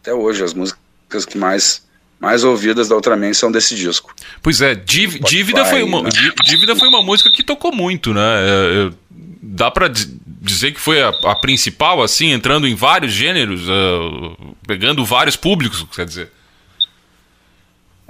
[0.00, 1.88] Até hoje, as músicas que mais
[2.20, 4.14] mais ouvidas da Ultraman são desse disco.
[4.42, 6.10] Pois é, Dívida, dívida foi uma né?
[6.44, 8.20] Dívida foi uma música que tocou muito, né?
[8.20, 8.92] É, é,
[9.40, 9.90] dá para
[10.26, 15.86] dizer que foi a, a, principal, assim, entrando em vários gêneros, uh, pegando vários públicos,
[15.94, 16.30] quer dizer.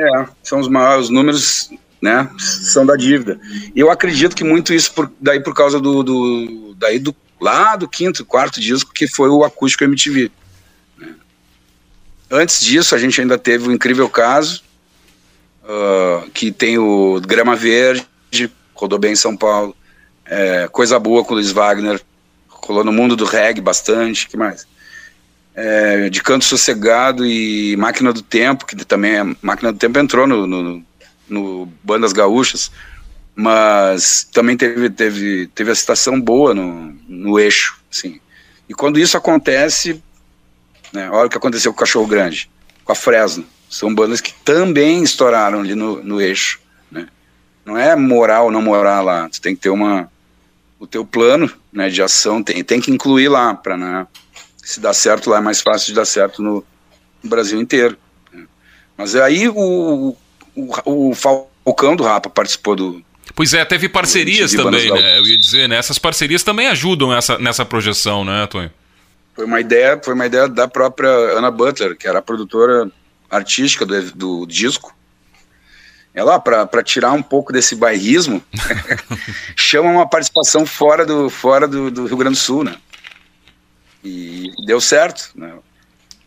[0.00, 2.30] É, são os maiores os números, né?
[2.38, 3.38] São da dívida.
[3.76, 7.86] Eu acredito que muito isso por, daí por causa do, do daí do lá do
[7.86, 10.30] quinto, quarto disco que foi o acústico MTV.
[10.96, 11.14] Né?
[12.30, 14.62] Antes disso a gente ainda teve o incrível caso
[15.64, 18.06] uh, que tem o Grama Verde,
[18.74, 19.76] rodou bem em São Paulo,
[20.24, 22.00] é, coisa boa com o Luiz Wagner,
[22.48, 24.66] rolou no mundo do reggae bastante, que mais?
[25.54, 30.26] É, de Canto Sossegado e Máquina do Tempo, que também é, Máquina do Tempo entrou
[30.26, 30.84] no, no,
[31.28, 32.70] no Bandas Gaúchas,
[33.34, 38.20] mas também teve, teve, teve a citação boa no, no eixo, assim.
[38.68, 40.02] E quando isso acontece,
[40.92, 42.50] né, olha o que aconteceu com o Cachorro Grande,
[42.84, 46.60] com a Fresno, são bandas que também estouraram ali no, no eixo,
[46.90, 47.08] né.
[47.64, 50.10] Não é moral ou não morar lá, tu tem que ter uma,
[50.78, 54.06] o teu plano né, de ação, tem, tem que incluir lá, para né,
[54.62, 56.64] se dá certo lá é mais fácil de dar certo no,
[57.22, 57.96] no Brasil inteiro.
[58.96, 60.16] Mas aí o,
[60.54, 63.02] o, o Falcão do Rapa participou do.
[63.34, 65.18] Pois é, teve parcerias também, né?
[65.18, 65.76] Eu ia dizer, né?
[65.76, 68.70] Essas parcerias também ajudam essa, nessa projeção, né, Tony?
[69.34, 72.90] Foi uma ideia, foi uma ideia da própria Ana Butler, que era a produtora
[73.30, 74.94] artística do, do disco.
[76.12, 78.42] Ela, para tirar um pouco desse bairrismo,
[79.56, 82.76] chama uma participação fora do, fora do, do Rio Grande do Sul, né?
[84.02, 85.30] E deu certo.
[85.34, 85.52] Né?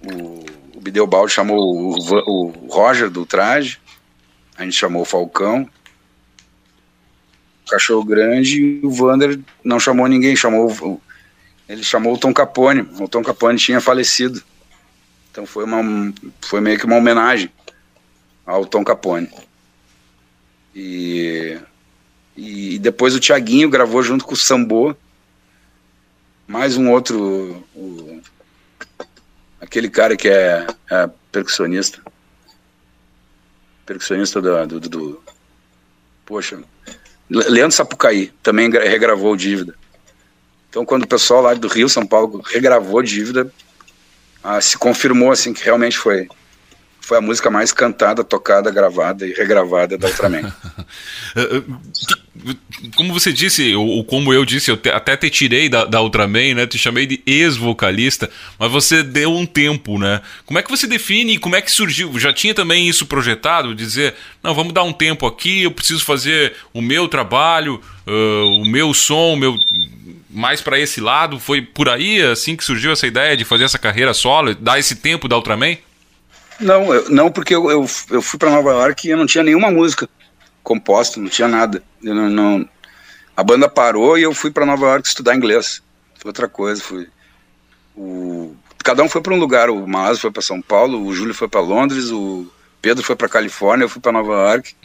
[0.01, 0.45] O,
[0.77, 1.95] o chamou o,
[2.29, 3.79] o Roger do traje,
[4.57, 5.67] a gente chamou o Falcão,
[7.65, 10.99] o Cachorro Grande e o Vander não chamou ninguém, chamou
[11.67, 12.81] ele chamou o Tom Capone.
[12.99, 14.43] O Tom Capone tinha falecido.
[15.31, 17.49] Então foi, uma, foi meio que uma homenagem
[18.45, 19.29] ao Tom Capone.
[20.75, 21.57] E,
[22.35, 24.95] e depois o Tiaguinho gravou junto com o Sambô
[26.47, 27.63] mais um outro.
[27.75, 28.21] O,
[29.59, 32.01] aquele cara que é, é percussionista.
[33.85, 35.23] Percussionista do, do, do,
[36.25, 36.61] Poxa.
[37.29, 39.75] Leandro Sapucaí também regravou Dívida.
[40.69, 43.51] Então, quando o pessoal lá do Rio, São Paulo, regravou Dívida,
[44.43, 46.27] ah, se confirmou assim que realmente foi
[47.03, 50.53] foi a música mais cantada, tocada, gravada e regravada da Ultraman.
[52.95, 56.55] como você disse, ou, como eu disse, eu te, até te tirei da, da Ultraman,
[56.55, 56.65] né?
[56.65, 60.21] Te chamei de ex-vocalista, mas você deu um tempo, né?
[60.45, 62.17] Como é que você define, como é que surgiu?
[62.17, 66.53] Já tinha também isso projetado, dizer, não, vamos dar um tempo aqui, eu preciso fazer
[66.73, 69.57] o meu trabalho, uh, o meu som, o meu
[70.29, 73.77] mais para esse lado, foi por aí assim que surgiu essa ideia de fazer essa
[73.77, 75.75] carreira solo, dar esse tempo da Ultraman?
[76.63, 79.43] Não, eu, não porque eu, eu, eu fui para Nova York e eu não tinha
[79.43, 80.07] nenhuma música
[80.63, 81.83] composta, não tinha nada.
[82.01, 82.69] Eu não, não,
[83.35, 85.81] a banda parou e eu fui para Nova York estudar inglês.
[86.15, 87.09] Foi outra coisa, fui.
[87.95, 89.69] O, cada um foi para um lugar.
[89.69, 92.47] O Maas foi para São Paulo, o Júlio foi para Londres, o
[92.81, 94.75] Pedro foi para Califórnia, eu fui para Nova York.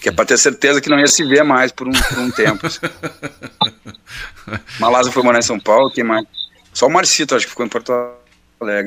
[0.00, 2.30] Que é para ter certeza que não ia se ver mais por um, por um
[2.30, 2.66] tempo.
[2.66, 2.80] Assim.
[4.80, 6.24] Malasa foi morar em São Paulo, quem mais?
[6.72, 8.19] Só o Marcito, acho que ficou em Porto Alegre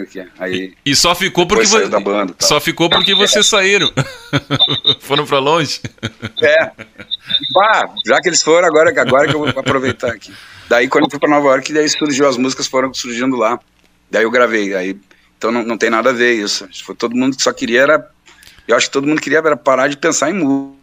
[0.02, 0.28] aqui.
[0.38, 3.92] Aí, e, e só ficou porque você da banda, só ficou porque vocês saíram.
[5.02, 5.82] foram para longe.
[6.42, 6.72] É.
[8.06, 10.34] Já que eles foram, agora, agora que eu vou aproveitar aqui.
[10.70, 13.60] Daí quando eu fui para Nova York, daí surgiu as músicas foram surgindo lá.
[14.10, 14.76] Daí eu gravei.
[14.76, 14.98] Aí
[15.38, 16.68] então não, não tem nada a ver isso.
[16.84, 18.14] Foi todo mundo que só queria era
[18.68, 20.78] eu acho que todo mundo queria era parar de pensar em música.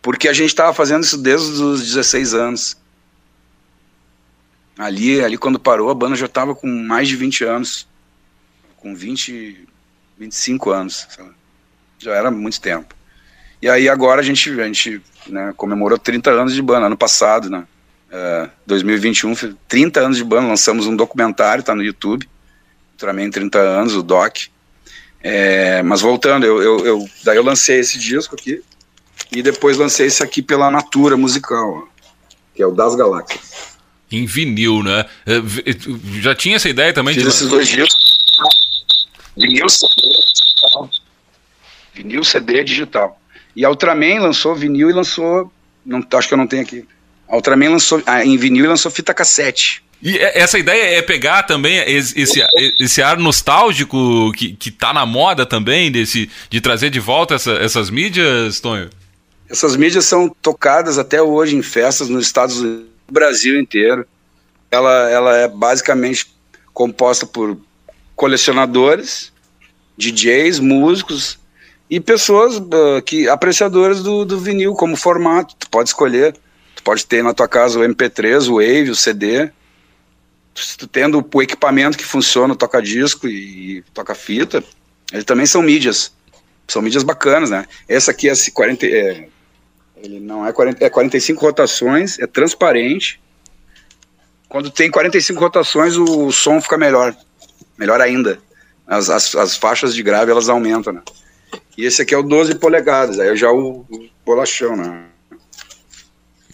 [0.00, 2.76] Porque a gente estava fazendo isso desde os 16 anos.
[4.78, 7.88] Ali, ali quando parou, a banda já estava com mais de 20 anos.
[8.76, 9.66] Com 20,
[10.18, 11.06] 25 anos.
[11.08, 11.30] Sabe?
[11.98, 12.94] Já era muito tempo.
[13.60, 17.48] E aí agora a gente, a gente né, comemorou 30 anos de banda, ano passado,
[17.48, 17.66] né?
[18.08, 19.34] Uh, 2021,
[19.66, 22.28] 30 anos de banda, lançamos um documentário, tá no YouTube,
[22.96, 24.36] também 30 anos, o Doc.
[25.22, 28.62] É, mas voltando, eu, eu, eu, daí eu lancei esse disco aqui,
[29.32, 31.88] e depois lancei esse aqui pela Natura Musical,
[32.54, 33.75] que é o Das Galáxias
[34.10, 35.04] em vinil, né?
[35.26, 35.42] É,
[36.20, 37.14] já tinha essa ideia também?
[37.14, 37.28] Fiz de...
[37.28, 37.88] esses dois dias.
[39.36, 39.92] Vinil CD,
[41.94, 43.20] vinil CD digital.
[43.54, 45.52] E a Ultraman lançou vinil e lançou,
[45.84, 46.86] não, acho que eu não tenho aqui.
[47.28, 49.82] A Ultraman lançou ah, em vinil e lançou fita cassete.
[50.02, 52.42] E essa ideia é pegar também esse,
[52.78, 57.52] esse ar nostálgico que, que tá na moda também, desse, de trazer de volta essa,
[57.52, 58.90] essas mídias, Tonho?
[59.48, 64.06] Essas mídias são tocadas até hoje em festas nos Estados Unidos o Brasil inteiro.
[64.70, 66.26] Ela, ela é basicamente
[66.72, 67.58] composta por
[68.14, 69.32] colecionadores,
[69.96, 71.38] DJs, músicos
[71.88, 75.54] e pessoas uh, que apreciadoras do, do vinil como formato.
[75.56, 76.36] Tu pode escolher,
[76.74, 79.50] tu pode ter na tua casa o MP3, o Wave, o CD.
[80.54, 84.64] Tu tendo o equipamento que funciona, toca disco e, e toca fita,
[85.12, 86.12] eles também são mídias.
[86.66, 87.66] São mídias bacanas, né?
[87.86, 89.28] Essa aqui é 40, é,
[89.96, 93.20] ele não é 40, é 45 rotações, é transparente.
[94.48, 97.16] Quando tem 45 rotações, o, som fica melhor.
[97.78, 98.38] Melhor ainda.
[98.86, 101.02] As, as, as, faixas de grave elas aumentam, né?
[101.76, 105.06] E esse aqui é o 12 polegadas, aí já o, o bolachão, né?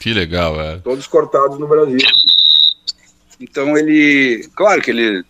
[0.00, 0.78] Que legal, é.
[0.78, 1.98] Todos cortados no Brasil.
[3.38, 4.48] Então ele.
[4.54, 5.24] Claro que ele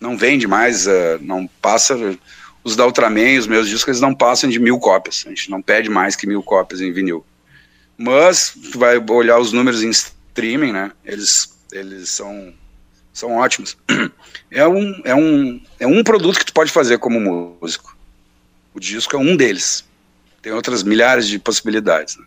[0.00, 1.96] não vende mais, uh, não passa
[2.64, 5.24] os da Ultraman, os meus discos, eles não passam de mil cópias.
[5.26, 7.24] A gente não pede mais que mil cópias em vinil.
[7.96, 10.92] Mas, tu vai olhar os números em streaming, né?
[11.04, 12.52] Eles, eles são,
[13.12, 13.76] são ótimos.
[14.54, 17.96] É um, é, um, é um produto que tu pode fazer como músico.
[18.74, 19.82] O disco é um deles.
[20.42, 22.18] Tem outras milhares de possibilidades.
[22.18, 22.26] Né?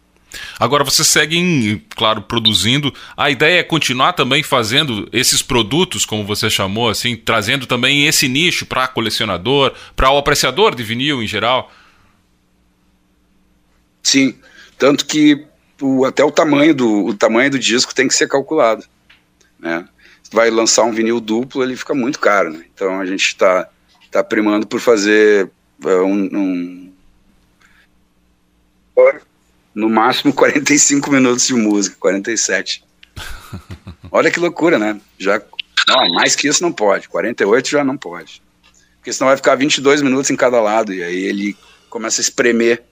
[0.60, 2.94] Agora você segue, claro, produzindo.
[3.16, 8.28] A ideia é continuar também fazendo esses produtos, como você chamou, assim, trazendo também esse
[8.28, 11.72] nicho para colecionador, para o apreciador de vinil em geral.
[14.04, 14.36] Sim,
[14.78, 15.46] tanto que
[15.82, 18.86] o, até o tamanho do o tamanho do disco tem que ser calculado,
[19.60, 19.88] né?
[20.32, 22.66] Vai lançar um vinil duplo, ele fica muito caro, né?
[22.74, 23.68] Então a gente está
[24.12, 25.50] tá primando por fazer
[25.84, 26.94] uh, um, um
[29.76, 32.84] no máximo 45 minutos de música, 47.
[34.12, 35.00] Olha que loucura, né?
[35.20, 35.42] Já,
[35.88, 38.42] não, mais que isso não pode, 48 já não pode.
[38.98, 41.58] Porque senão vai ficar 22 minutos em cada lado e aí ele
[41.90, 42.84] começa a espremer.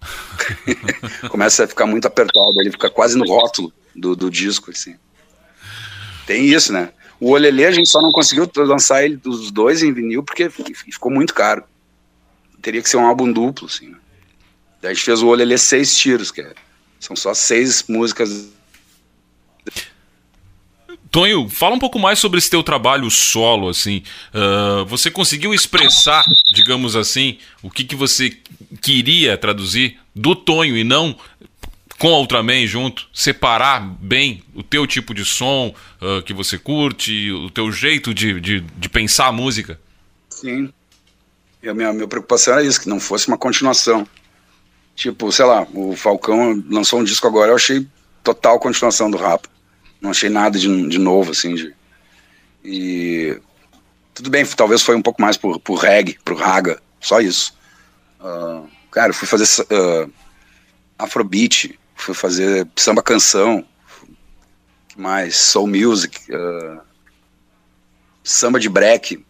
[1.30, 4.96] começa a ficar muito apertado, ele fica quase no rótulo do, do disco, assim.
[6.26, 6.90] Tem isso, né?
[7.18, 11.10] O Olelê a gente só não conseguiu lançar ele dos dois em vinil porque ficou
[11.10, 11.64] muito caro.
[12.60, 13.88] Teria que ser um álbum duplo, assim.
[13.88, 13.98] Né?
[14.80, 16.54] Daí a gente fez o Olelê seis tiros, que é,
[17.00, 18.48] são só seis músicas.
[21.10, 24.02] Tonho, fala um pouco mais sobre esse teu trabalho solo, assim.
[24.34, 28.36] Uh, você conseguiu expressar, digamos assim, o que, que você
[28.82, 31.16] queria traduzir do Tonho e não
[31.98, 37.30] com a Ultraman junto, separar bem o teu tipo de som uh, que você curte,
[37.30, 39.80] o teu jeito de, de, de pensar a música?
[40.28, 40.70] Sim.
[41.62, 44.06] E a minha, minha preocupação era isso, que não fosse uma continuação.
[44.96, 47.86] Tipo, sei lá, o Falcão lançou um disco agora, eu achei
[48.24, 49.46] total continuação do rap.
[50.00, 51.74] Não achei nada de, de novo, assim, de...
[52.64, 53.38] E
[54.14, 57.54] tudo bem, talvez foi um pouco mais pro, pro reggae, pro raga, só isso.
[58.18, 60.10] Uh, cara, fui fazer uh,
[60.98, 63.64] afrobeat, fui fazer samba canção,
[64.96, 66.80] mais soul music, uh,
[68.24, 69.22] samba de break,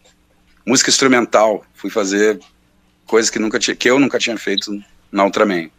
[0.65, 2.39] música instrumental, fui fazer
[3.05, 4.71] coisas que nunca tinha, que eu nunca tinha feito
[5.11, 5.69] na Ultraman.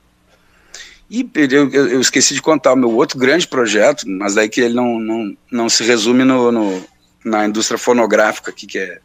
[1.11, 4.75] E eu, eu, esqueci de contar o meu outro grande projeto, mas daí que ele
[4.75, 6.85] não, não, não se resume no, no
[7.25, 9.01] na indústria fonográfica aqui, que é,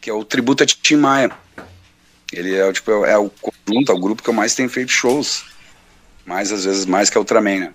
[0.00, 1.30] que é o tributo a Tim Maia.
[2.32, 5.44] Ele é, tipo, é o conjunto, é o grupo que eu mais tenho feito shows.
[6.24, 7.74] Mais, às vezes, mais que a Ultraman, né?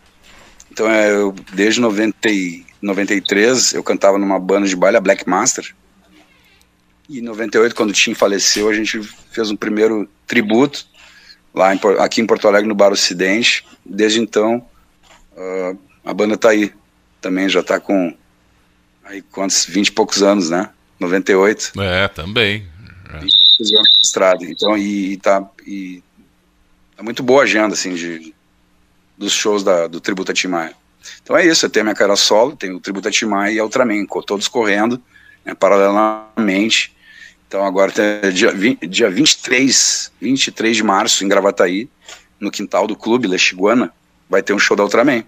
[0.72, 5.28] Então, é, eu, desde 90 e 93, eu cantava numa banda de baile, a Black
[5.28, 5.76] Master.
[7.08, 10.88] E em 98, quando o Tim faleceu, a gente fez um primeiro tributo
[11.54, 13.66] lá em, aqui em Porto Alegre, no Bar Ocidente.
[13.86, 14.66] Desde então,
[15.36, 16.74] uh, a banda tá aí.
[17.22, 18.16] Também já tá com
[19.04, 20.70] aí quantos, 20 e poucos anos, né?
[21.00, 21.74] 98.
[21.82, 22.68] É, também.
[23.14, 23.26] É.
[24.02, 24.46] Estrada.
[24.46, 25.46] Então, e, e tá.
[25.66, 26.04] E
[26.98, 28.34] é muito boa a agenda, assim, de,
[29.18, 30.74] dos shows da, do Tributo a Tim Maia.
[31.22, 33.54] Então é isso, eu tenho a minha cara solo, tenho o Tributo a Tim Maia
[33.54, 35.02] e a Ultraman, todos correndo,
[35.46, 36.94] né, paralelamente.
[37.50, 41.90] Então agora tem dia, 20, dia 23, 23 de março, em Gravataí,
[42.40, 43.92] no quintal do clube Lexiguana,
[44.30, 45.24] vai ter um show da Ultraman.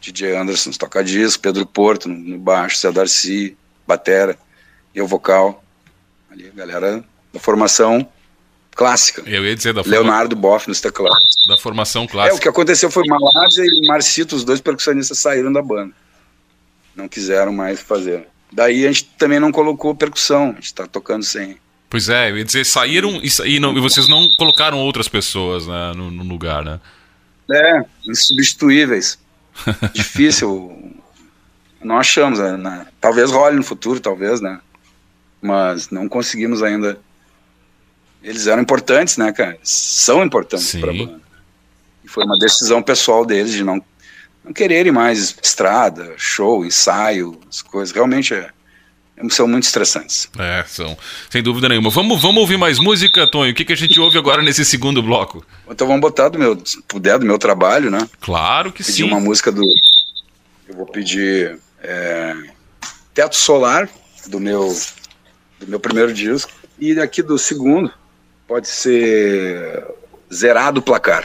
[0.00, 3.54] DJ Anderson toca disco, Pedro Porto no, baixo, Zé Darcy,
[3.86, 4.38] batera,
[4.94, 5.62] eu vocal.
[6.30, 8.08] Ali, galera da formação
[8.74, 9.22] clássica.
[9.26, 10.54] Eu ia dizer da Leonardo forma...
[10.54, 11.36] Boff nos teclados.
[11.46, 12.34] Da formação clássica.
[12.34, 15.92] É, o que aconteceu foi Malásia e Marcito, os dois percussionistas saíram da banda.
[16.94, 18.26] Não quiseram mais fazer.
[18.52, 21.58] Daí a gente também não colocou percussão, a gente tá tocando sem.
[21.88, 25.66] Pois é, eu ia dizer, saíram e, e, não, e vocês não colocaram outras pessoas
[25.66, 26.80] né, no, no lugar, né?
[27.50, 29.18] É, insubstituíveis.
[29.94, 30.94] Difícil.
[31.82, 32.86] Não achamos, né?
[33.00, 34.60] Talvez role no futuro, talvez, né?
[35.40, 36.98] Mas não conseguimos ainda.
[38.22, 39.58] Eles eram importantes, né, cara?
[39.62, 41.20] São importantes para banda.
[42.04, 43.80] E foi uma decisão pessoal deles de não
[44.46, 47.92] não quererem mais estrada, show, ensaio, as coisas.
[47.92, 48.48] Realmente é,
[49.28, 50.30] são muito estressantes.
[50.38, 50.96] É, são.
[51.28, 51.90] Sem dúvida nenhuma.
[51.90, 53.50] Vamos, vamos ouvir mais música, Tonho?
[53.50, 55.44] O que, que a gente ouve agora nesse segundo bloco?
[55.68, 58.08] Então vamos botar do meu, se puder, do meu trabalho, né?
[58.20, 59.02] Claro que pedir sim.
[59.02, 59.64] uma música do.
[60.68, 62.36] Eu vou pedir é,
[63.12, 63.88] Teto Solar,
[64.28, 64.72] do meu,
[65.58, 66.52] do meu primeiro disco.
[66.78, 67.90] E aqui do segundo,
[68.46, 69.84] pode ser
[70.32, 71.24] Zerado Placar.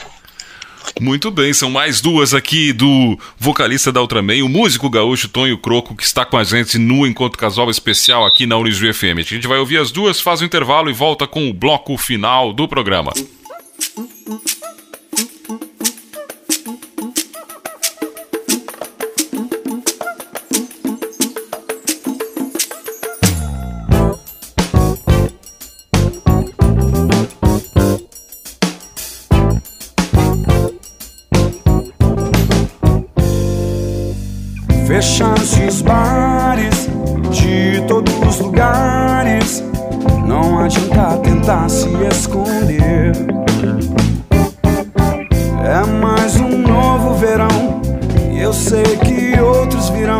[1.00, 5.96] Muito bem, são mais duas aqui do vocalista da Ultraman, o músico gaúcho Tonho Croco,
[5.96, 9.20] que está com a gente no Encontro Casual Especial aqui na Unijuí FM.
[9.20, 12.54] A gente vai ouvir as duas, faz o intervalo e volta com o bloco final
[12.54, 13.12] do programa.
[35.02, 36.88] Fecham-se os bares
[37.32, 39.64] de todos os lugares.
[40.28, 43.12] Não adianta tentar se esconder.
[45.64, 47.82] É mais um novo verão.
[48.40, 50.20] Eu sei que outros virão.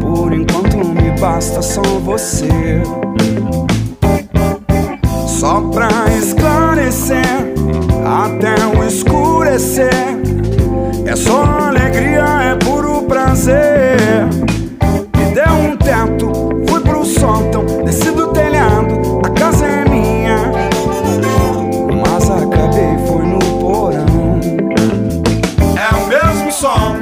[0.00, 2.82] Por enquanto me basta só você.
[5.24, 7.54] Só pra esclarecer,
[8.04, 10.18] até o escurecer.
[11.06, 12.63] É só alegria, é
[13.34, 16.30] Me deu um teto,
[16.68, 20.36] fui pro sótão, desci do telhado, a casa é minha.
[22.00, 24.38] Mas acabei, foi no porão.
[25.76, 26.94] É o mesmo som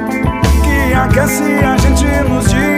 [0.63, 2.72] que aquece a gente nos dias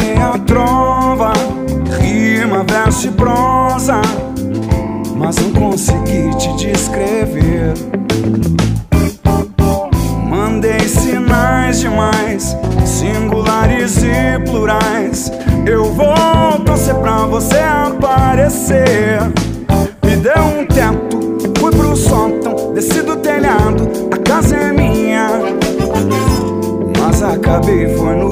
[0.00, 1.32] é a trova,
[2.00, 4.00] rima, verso e prosa,
[5.16, 7.74] mas não consegui te descrever.
[10.28, 15.30] Mandei sinais demais, singulares e plurais.
[15.66, 19.20] Eu vou torcer pra você aparecer.
[20.04, 25.28] Me deu um teto, fui pro sótão, desci do telhado, a casa é minha.
[26.98, 28.28] Mas acabei foi no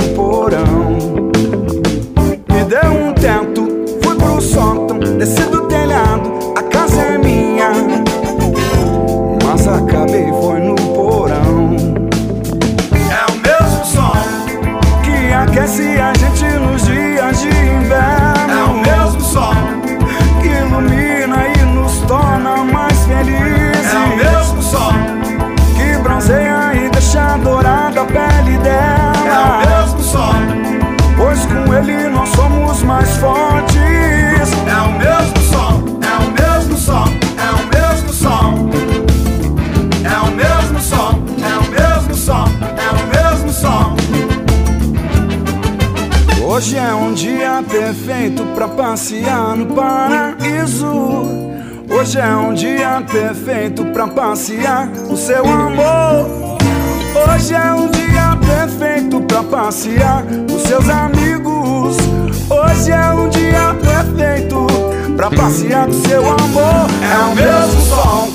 [46.61, 50.87] Hoje é um dia perfeito pra passear no paraíso.
[51.89, 56.59] Hoje é um dia perfeito pra passear o seu amor.
[57.17, 60.23] Hoje é um dia perfeito pra passear
[60.55, 61.97] os seus amigos.
[62.51, 64.67] Hoje é um dia perfeito
[65.17, 66.91] pra passear com seu amor.
[67.01, 68.30] É o mesmo som.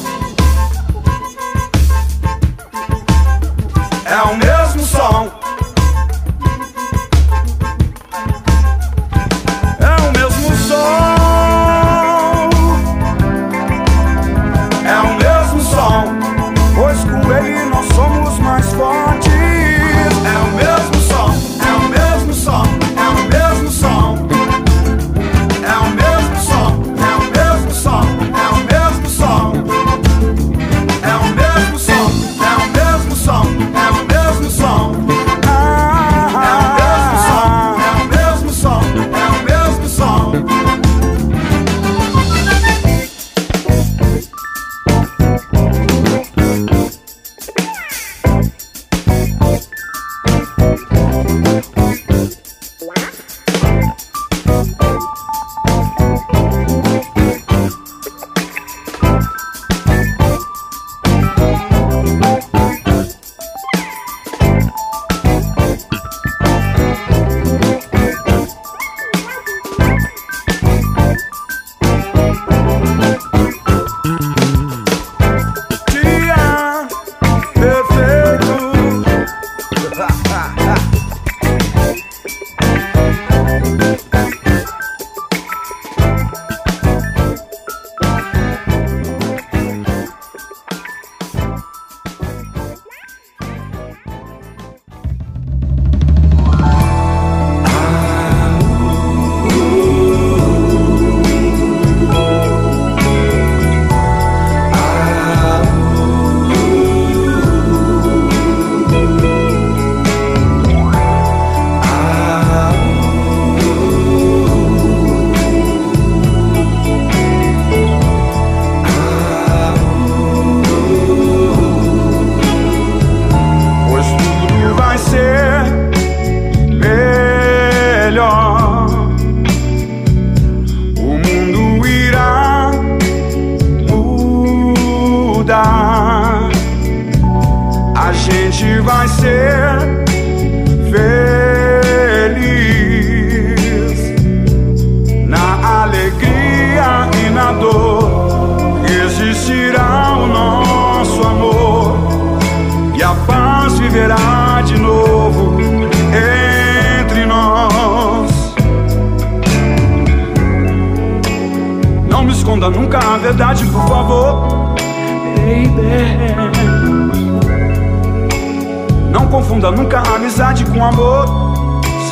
[169.56, 171.26] confunda nunca amizade com amor.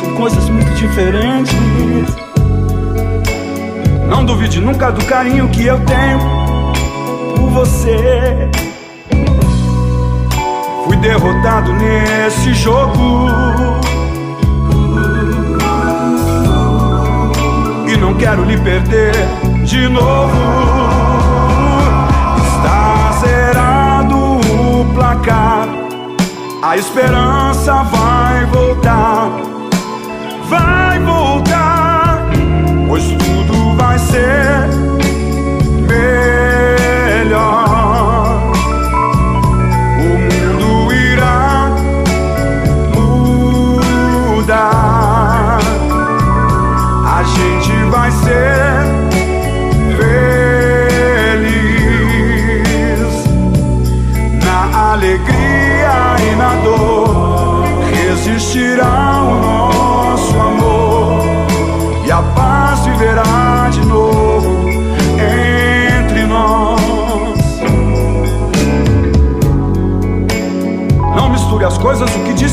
[0.00, 1.54] São coisas muito diferentes.
[4.08, 6.18] Não duvide nunca do carinho que eu tenho
[7.36, 8.48] por você.
[10.86, 13.28] Fui derrotado nesse jogo.
[17.86, 19.12] E não quero lhe perder
[19.64, 20.63] de novo.
[26.74, 29.30] A esperança vai voltar,
[30.48, 32.26] vai voltar,
[32.88, 34.83] pois tudo vai ser.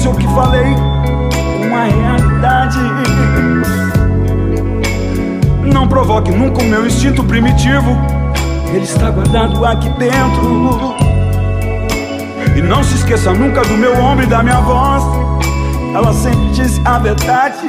[0.01, 0.73] Disse o que falei,
[1.59, 2.79] com a realidade.
[5.71, 7.95] Não provoque nunca o meu instinto primitivo,
[8.73, 10.95] ele está guardado aqui dentro.
[12.55, 15.03] E não se esqueça nunca do meu ombro e da minha voz,
[15.93, 17.67] ela sempre disse a verdade.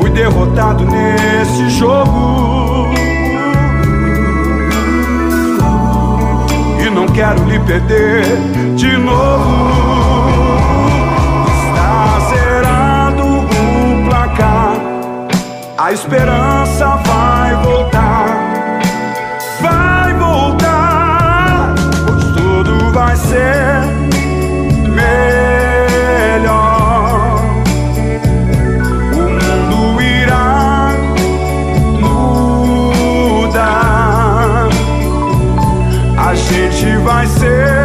[0.00, 2.88] Fui derrotado nesse jogo.
[6.80, 8.24] E não quero lhe perder
[8.76, 9.87] de novo.
[15.88, 18.26] A esperança vai voltar.
[19.62, 21.74] Vai voltar.
[22.06, 23.86] Pois tudo vai ser
[24.90, 25.80] melhor.
[29.14, 30.92] O mundo irá
[33.38, 33.68] mudar.
[36.18, 37.77] A gente vai ser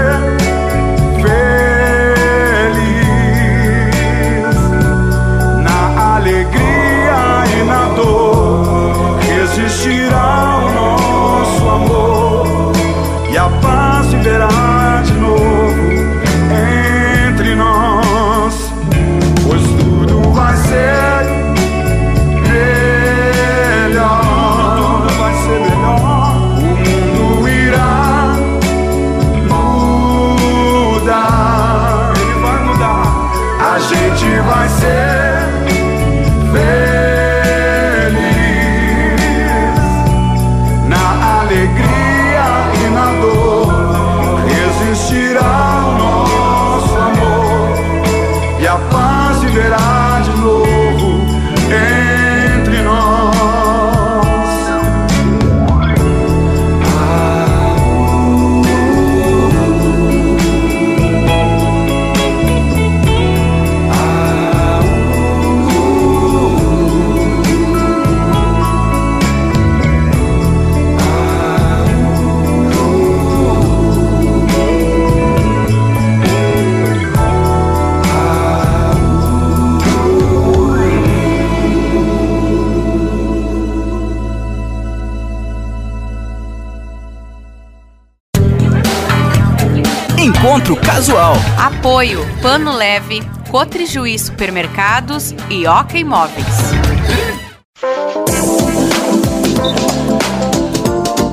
[90.24, 91.36] Encontro Casual.
[91.58, 93.22] Apoio Pano Leve,
[93.52, 96.46] Cotrijuí Supermercados e Oca Imóveis.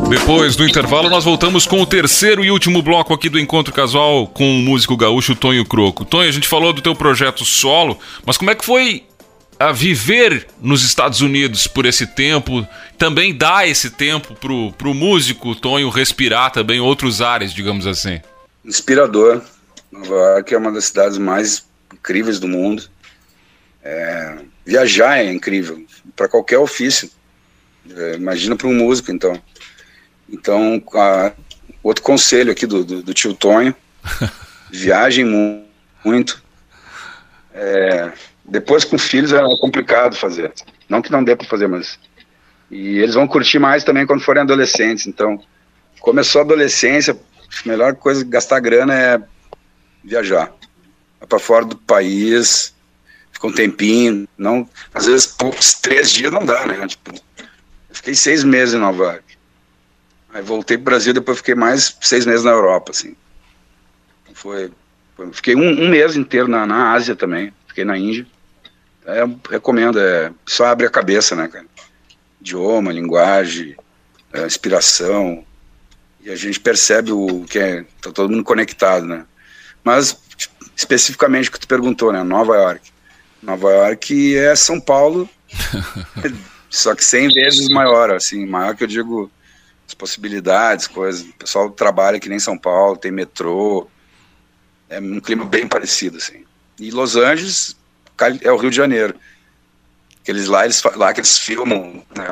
[0.09, 4.27] Depois do intervalo, nós voltamos com o terceiro e último bloco aqui do Encontro Casual
[4.27, 6.05] com o músico gaúcho Tonho Croco.
[6.05, 9.05] Tonho, a gente falou do teu projeto solo, mas como é que foi
[9.57, 12.67] a viver nos Estados Unidos por esse tempo?
[12.99, 18.21] Também dar esse tempo pro, pro músico Tonho respirar também outros ares, digamos assim.
[18.65, 19.43] Inspirador.
[19.91, 22.89] Nova York é uma das cidades mais incríveis do mundo.
[23.83, 25.85] É, viajar é incrível
[26.15, 27.11] para qualquer ofício.
[27.91, 29.41] É, imagina para um músico, então.
[30.29, 31.33] Então, a-
[31.83, 33.75] outro conselho aqui do, do, do tio Tonho:
[34.71, 35.65] viajem mu-
[36.05, 36.43] muito.
[37.53, 38.13] É,
[38.45, 40.53] depois com filhos é complicado fazer.
[40.89, 41.99] Não que não dê para fazer, mas.
[42.71, 45.07] E eles vão curtir mais também quando forem adolescentes.
[45.07, 45.43] Então,
[46.01, 47.19] começou a adolescência,
[47.65, 49.21] a melhor coisa gastar grana é
[50.05, 50.53] viajar.
[51.19, 52.75] Vai para fora do país,
[53.33, 54.27] fica um tempinho.
[54.39, 56.87] Não, às vezes, poucos, três dias não dá, né?
[56.87, 57.13] Tipo,
[57.91, 59.25] fiquei seis meses em Nova York.
[60.33, 63.17] Aí voltei pro Brasil, depois fiquei mais seis meses na Europa, assim.
[64.35, 64.71] Foi,
[65.17, 68.27] foi- fiquei um, um mês inteiro na, na Ásia também, fiquei na Índia.
[69.05, 71.67] É, recomendo, é, só abre a cabeça, né, cara?
[72.41, 73.77] Idioma, linguagem,
[74.33, 75.45] é, inspiração,
[76.23, 79.25] e a gente percebe o que é, tá todo mundo conectado, né?
[79.83, 80.17] Mas
[80.77, 82.23] especificamente o que tu perguntou, né?
[82.23, 82.91] Nova York.
[83.43, 85.29] Nova York é São Paulo,
[86.69, 89.31] só que 100 vezes maior, assim, maior que eu digo
[89.87, 91.23] as possibilidades, coisas.
[91.23, 93.89] O pessoal trabalha que nem São Paulo, tem metrô,
[94.89, 96.45] é um clima bem parecido, assim.
[96.79, 97.77] E Los Angeles
[98.43, 99.15] é o Rio de Janeiro.
[100.23, 102.27] Aqueles lá, eles, lá que eles filmam, né,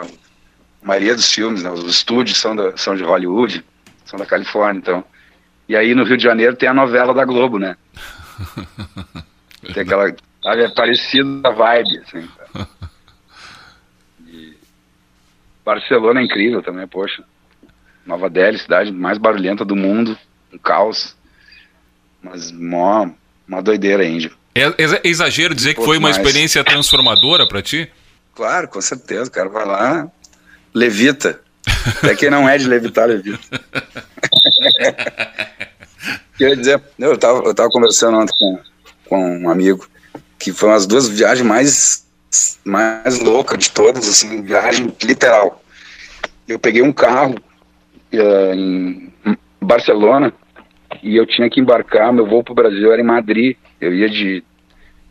[0.83, 3.65] a maioria dos filmes, né, os estúdios são, da, são de Hollywood,
[4.09, 5.05] são da Califórnia, então.
[5.69, 7.77] E aí no Rio de Janeiro tem a novela da Globo, né?
[9.75, 12.29] Tem aquela, sabe, é parecido a vibe, assim.
[14.27, 14.57] E
[15.65, 17.25] Barcelona é incrível também, poxa.
[18.07, 20.17] Nova Delhi, cidade mais barulhenta do mundo,
[20.53, 21.17] um caos.
[22.23, 23.11] Mas mó,
[23.47, 24.31] uma doideira ainda.
[24.55, 26.17] É, é exagero dizer que foi uma mais.
[26.17, 27.91] experiência transformadora pra ti?
[28.35, 30.11] Claro, com certeza, o cara vai lá,
[30.73, 31.41] levita.
[31.99, 33.39] Até quem não é de levitar, levita.
[36.39, 38.59] queria dizer, eu estava eu tava conversando ontem com,
[39.09, 39.89] com um amigo,
[40.39, 42.07] que foram as duas viagens mais,
[42.65, 45.63] mais loucas de todas, assim, viagem literal.
[46.47, 49.13] Eu peguei um carro uh, em
[49.61, 50.33] Barcelona
[51.03, 54.09] e eu tinha que embarcar, meu voo para o Brasil era em Madrid, eu ia
[54.09, 54.43] de,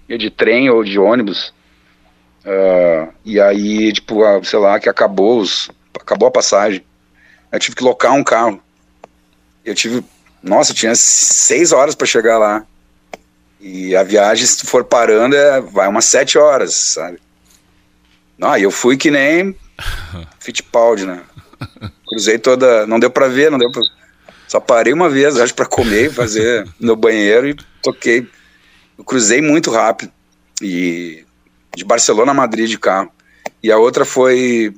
[0.09, 1.53] ia de trem ou de ônibus,
[2.45, 6.83] uh, e aí, tipo, uh, sei lá, que acabou, os, acabou a passagem,
[7.51, 8.61] eu tive que locar um carro,
[9.65, 10.03] eu tive,
[10.41, 12.65] nossa, eu tinha seis horas para chegar lá,
[13.59, 17.19] e a viagem, se tu for parando, é, vai umas sete horas, sabe?
[18.37, 19.55] Não, eu fui que nem
[20.39, 21.21] Fittipaldi, né?
[22.07, 22.85] Cruzei toda.
[22.87, 23.81] Não deu pra ver, não deu pra.
[24.47, 28.27] Só parei uma vez, acho, pra comer, fazer no banheiro e toquei.
[28.97, 30.11] Eu cruzei muito rápido.
[30.61, 31.25] E
[31.75, 33.11] de Barcelona a Madrid de carro.
[33.61, 34.73] E a outra foi.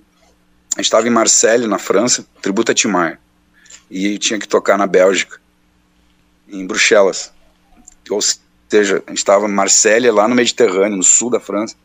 [0.79, 3.19] A gente estava em Marseille, na França, tributo a Timar.
[3.91, 5.37] E tinha que tocar na Bélgica,
[6.47, 7.33] em Bruxelas.
[8.09, 8.21] Ou
[8.69, 11.75] seja, a gente estava em Marseille, lá no Mediterrâneo, no sul da França.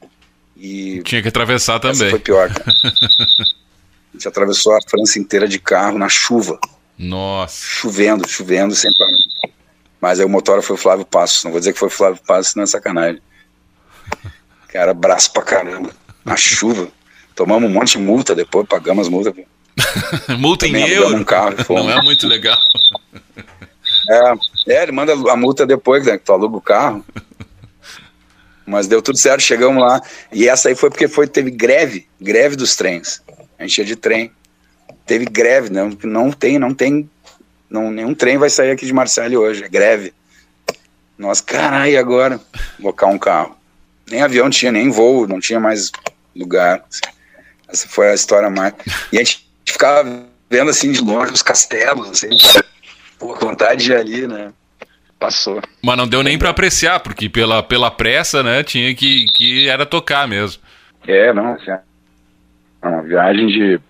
[0.57, 2.09] E Tinha que atravessar também.
[2.09, 2.65] foi pior, cara.
[2.73, 6.57] A gente atravessou a França inteira de carro na chuva.
[6.97, 7.61] Nossa.
[7.61, 9.11] Chovendo, chovendo sem parar.
[10.01, 11.43] Mas aí o motor foi o Flávio Passos.
[11.43, 13.21] Não vou dizer que foi o Flávio Passos, não é sacanagem.
[14.69, 15.91] Cara, braço pra caramba.
[16.25, 16.87] Na chuva.
[17.35, 19.35] Tomamos um monte de multa depois, pagamos as multas.
[20.39, 21.17] multa Também em euro.
[21.17, 21.55] um carro.
[21.69, 22.59] Não é muito legal.
[24.09, 24.35] É,
[24.69, 27.05] é, ele manda a multa depois, né, que tu aluga o carro.
[28.67, 30.01] Mas deu tudo certo, chegamos lá.
[30.33, 33.23] E essa aí foi porque foi, teve greve, greve dos trens.
[33.59, 34.31] A gente ia de trem.
[35.07, 37.11] Teve greve, não, não tem, não tem,
[37.69, 40.15] não, nenhum trem vai sair aqui de Marseille hoje, é greve.
[41.19, 42.41] Nós, caralho, agora?
[42.81, 43.55] Locar um carro.
[44.11, 45.93] Nem avião tinha, nem voo, não tinha mais
[46.35, 46.85] lugar.
[47.69, 48.75] Essa foi a história mais.
[49.13, 52.29] E a gente ficava vendo assim de longe os castelos, assim.
[53.19, 54.53] Pô, vontade de ir ali, né?
[55.19, 55.63] Passou.
[55.83, 59.87] Mas não deu nem pra apreciar, porque pela, pela pressa, né, tinha que, que era
[59.87, 60.63] tocar mesmo.
[61.07, 61.81] É, não, assim, é
[62.89, 63.81] uma viagem de.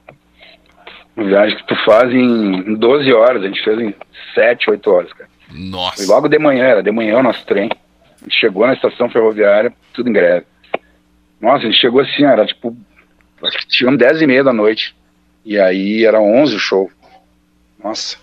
[1.17, 3.95] Uma viagem que tu faz em 12 horas, a gente fez em
[4.35, 5.31] 7, 8 horas, cara.
[5.51, 6.03] Nossa.
[6.03, 7.71] E logo de manhã, era de manhã o nosso trem.
[8.21, 10.47] A gente chegou na estação ferroviária, tudo em greve.
[11.41, 12.77] Nossa, a gente chegou assim, era tipo.
[13.45, 14.95] Acho que chegamos 10 e meia da noite.
[15.45, 16.91] E aí era 11 o show.
[17.83, 18.17] Nossa.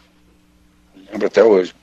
[1.12, 1.74] Lembro até hoje.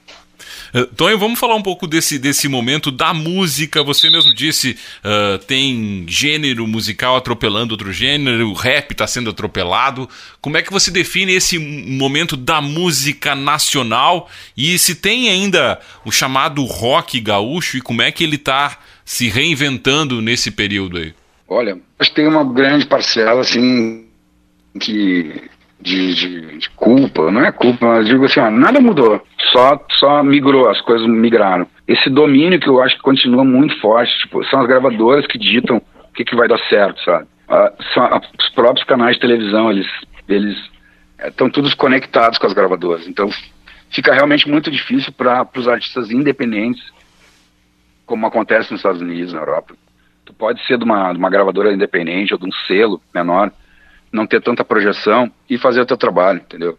[0.75, 3.83] Uh, Tonho, vamos falar um pouco desse, desse momento da música.
[3.83, 10.09] Você mesmo disse, uh, tem gênero musical atropelando outro gênero, o rap está sendo atropelado.
[10.41, 16.11] Como é que você define esse momento da música nacional e se tem ainda o
[16.11, 21.15] chamado rock gaúcho e como é que ele está se reinventando nesse período aí?
[21.47, 24.07] Olha, acho que tem uma grande parcela, assim,
[24.81, 25.49] que
[25.81, 29.23] de, de, de, culpa, não é culpa, mas digo assim, ó, nada mudou,
[29.53, 31.67] só, só migrou, as coisas migraram.
[31.87, 35.77] Esse domínio que eu acho que continua muito forte, tipo, são as gravadoras que ditam
[35.79, 37.27] o que, que vai dar certo, sabe?
[37.95, 39.87] São, ah, os próprios canais de televisão, eles
[40.29, 40.59] eles
[41.27, 43.31] estão é, todos conectados com as gravadoras, então
[43.91, 46.85] fica realmente muito difícil para os artistas independentes,
[48.05, 49.75] como acontece nos Estados Unidos, na Europa.
[50.29, 53.51] Tu pode ser de uma, de uma gravadora independente ou de um selo menor,
[54.13, 56.79] não ter tanta projeção e fazer o teu trabalho, entendeu?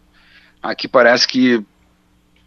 [0.62, 1.56] Aqui parece que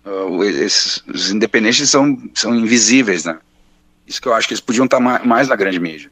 [0.05, 3.37] uh, esses, os independentes são, são invisíveis, né?
[4.07, 6.09] Isso que eu acho que eles podiam estar mais, mais na grande mídia.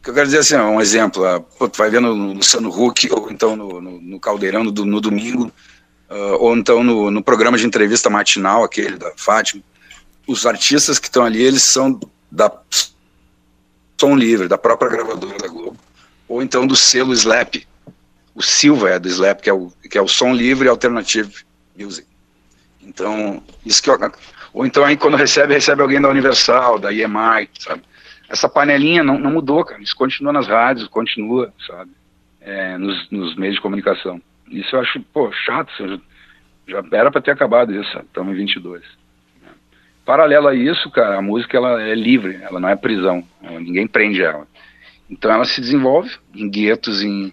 [0.00, 2.70] O que eu quero dizer assim, um exemplo, uh, pô, tu vai ver no Luciano
[2.70, 5.52] Huck, ou então no, no, no Caldeirão no, no domingo,
[6.08, 9.62] uh, ou então no, no programa de entrevista matinal, aquele da Fátima,
[10.26, 12.00] os artistas que estão ali, eles são
[12.32, 12.50] da
[13.98, 15.76] som livre, da própria gravadora da Globo,
[16.28, 17.56] ou então do selo Slap,
[18.34, 21.32] o Silva é do Slap, que é o, que é o som livre alternative
[21.78, 22.06] music.
[22.82, 23.98] Então, isso que eu,
[24.52, 27.82] ou então aí quando recebe, recebe alguém da Universal, da EMI, sabe?
[28.28, 29.82] Essa panelinha não, não mudou, cara.
[29.82, 31.90] Isso continua nas rádios, continua, sabe?
[32.40, 34.20] É, nos, nos, meios de comunicação.
[34.48, 35.70] Isso eu acho, pô, chato.
[35.78, 38.82] Já, já era para ter acabado isso, estamos em 22.
[40.06, 43.88] Paralelo a isso, cara, a música ela é livre, ela não é prisão, ela, ninguém
[43.88, 44.46] prende ela.
[45.10, 47.32] Então ela se desenvolve em guetos, em,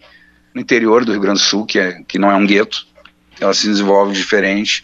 [0.55, 2.87] no interior do Rio Grande do Sul, que, é, que não é um gueto,
[3.39, 4.83] ela se desenvolve diferente.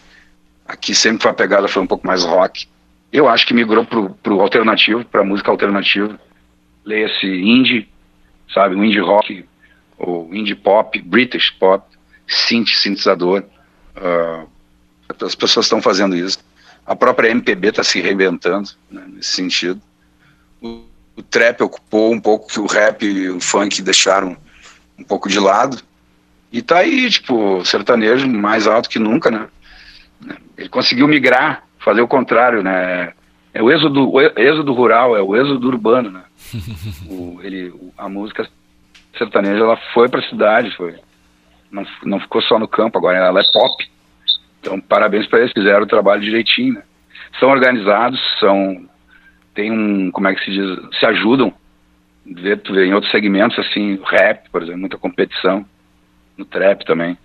[0.67, 2.67] Aqui sempre foi a pegada foi um pouco mais rock.
[3.11, 6.19] Eu acho que migrou pro, pro alternativo, pra música alternativa.
[6.85, 7.89] Leia-se indie,
[8.53, 9.43] sabe, o indie rock,
[9.97, 11.83] ou indie pop, British pop,
[12.27, 13.43] synth, sintetizador.
[13.97, 14.47] Uh,
[15.25, 16.37] as pessoas estão fazendo isso.
[16.89, 19.79] A própria MPB está se reinventando né, nesse sentido.
[20.59, 20.81] O,
[21.15, 24.35] o trap ocupou um pouco que o rap e o funk deixaram
[24.97, 25.79] um pouco de lado.
[26.51, 29.47] E tá aí, tipo, sertanejo mais alto que nunca, né?
[30.57, 33.13] Ele conseguiu migrar fazer o contrário, né?
[33.53, 36.23] É o êxodo, o êxodo rural, é o êxodo urbano, né?
[37.07, 38.49] o, ele, a música
[39.15, 40.95] sertaneja, ela foi para a cidade, foi.
[41.71, 43.87] Não, não ficou só no campo, agora ela é pop.
[44.60, 46.84] Então, parabéns para eles, fizeram o trabalho direitinho, né?
[47.39, 48.88] São organizados, são
[49.53, 51.53] tem um, como é que se diz, se ajudam.
[52.26, 55.66] Vê, tu vê em outros segmentos, assim, rap, por exemplo, muita competição,
[56.38, 57.18] no trap também.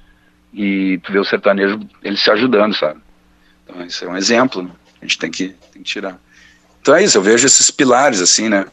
[0.53, 3.01] E tu vê o sertanejo, eles se ajudando, sabe?
[3.64, 4.70] Então, isso é um exemplo, né?
[5.01, 6.18] A gente tem que, tem que tirar.
[6.80, 8.66] Então é isso, eu vejo esses pilares, assim, né?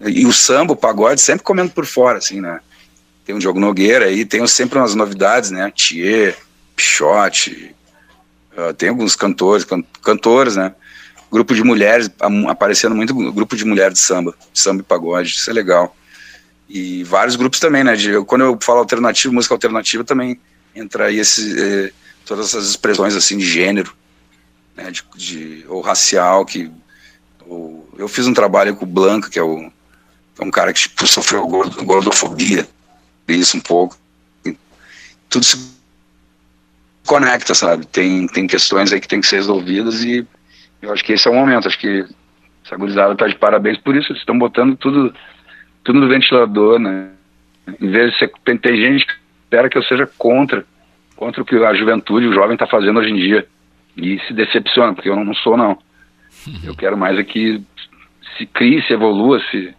[0.00, 2.60] E o samba, o pagode, sempre comendo por fora, assim, né?
[3.24, 5.70] Tem o Diogo Nogueira aí, tem sempre umas novidades, né?
[5.70, 6.36] Thier,
[6.76, 7.74] Pichote,
[8.76, 10.74] tem alguns cantores, can cantores, né?
[11.30, 12.10] Grupo de mulheres,
[12.48, 15.96] aparecendo muito grupo de mulheres de samba, samba e pagode, isso é legal.
[16.68, 17.96] E vários grupos também, né?
[17.96, 20.38] De, quando eu falo alternativo, música alternativa, também
[20.74, 21.92] entra aí esse, eh,
[22.24, 23.94] todas essas expressões, assim, de gênero,
[24.76, 24.90] né?
[24.90, 26.70] De, de ou racial, que...
[27.46, 29.70] Ou, eu fiz um trabalho com o Blanco, que é o
[30.38, 32.68] é um cara que tipo, sofreu gordofobia,
[33.28, 33.96] isso um pouco.
[34.44, 34.56] E
[35.28, 35.73] tudo se
[37.06, 37.86] conecta, sabe?
[37.86, 40.26] Tem, tem questões aí que tem que ser resolvidas e
[40.80, 41.68] eu acho que esse é o momento.
[41.68, 42.04] Acho que
[42.64, 44.12] essa gurizada tá de parabéns por isso.
[44.12, 45.14] Eles estão botando tudo,
[45.82, 47.08] tudo no ventilador, né?
[47.80, 49.12] Em vez de ser, tem, tem gente que
[49.44, 50.64] espera que eu seja contra,
[51.16, 53.46] contra o que a juventude, o jovem está fazendo hoje em dia.
[53.96, 55.78] E se decepciona, porque eu não, não sou, não.
[56.64, 57.62] Eu quero mais é que
[58.36, 59.72] se crie, se evolua, se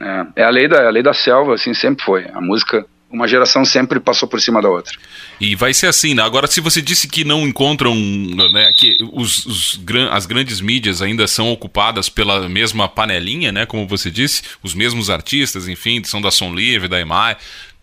[0.00, 2.26] é, é a, lei da, a lei da selva, assim, sempre foi.
[2.32, 4.96] A música, uma geração sempre passou por cima da outra.
[5.38, 6.22] E vai ser assim, né?
[6.22, 9.80] Agora, se você disse que não encontram, né, que os, os,
[10.10, 13.66] as grandes mídias ainda são ocupadas pela mesma panelinha, né?
[13.66, 17.36] Como você disse, os mesmos artistas, enfim, são da Som Livre, da EMAI.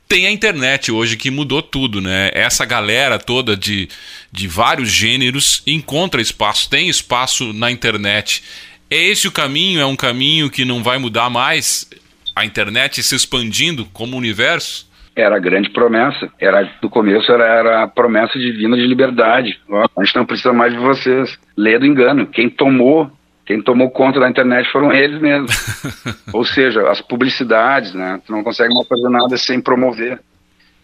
[0.07, 2.31] Tem a internet hoje que mudou tudo, né?
[2.33, 3.87] Essa galera toda de,
[4.31, 8.43] de vários gêneros encontra espaço, tem espaço na internet.
[8.89, 9.79] É esse o caminho?
[9.79, 11.87] É um caminho que não vai mudar mais?
[12.35, 14.87] a internet se expandindo como universo?
[15.15, 16.29] Era a grande promessa.
[16.39, 19.59] Era do começo era, era a promessa divina de liberdade.
[19.69, 21.37] Ó, a gente não precisa mais de vocês.
[21.55, 22.25] Lê do engano.
[22.27, 23.11] Quem tomou
[23.45, 25.51] quem tomou conta da internet foram eles mesmos.
[26.33, 28.21] Ou seja, as publicidades, né?
[28.25, 30.21] Tu não consegue mais fazer nada sem promover.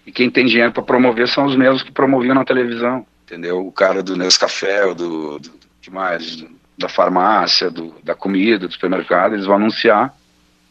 [0.06, 3.06] E quem tem dinheiro para promover são os mesmos que promoviam na televisão.
[3.26, 3.66] Entendeu?
[3.66, 6.44] O cara do Nescafé, do, do, do que mais?
[6.78, 10.14] Da farmácia, do, da comida, do supermercado, eles vão anunciar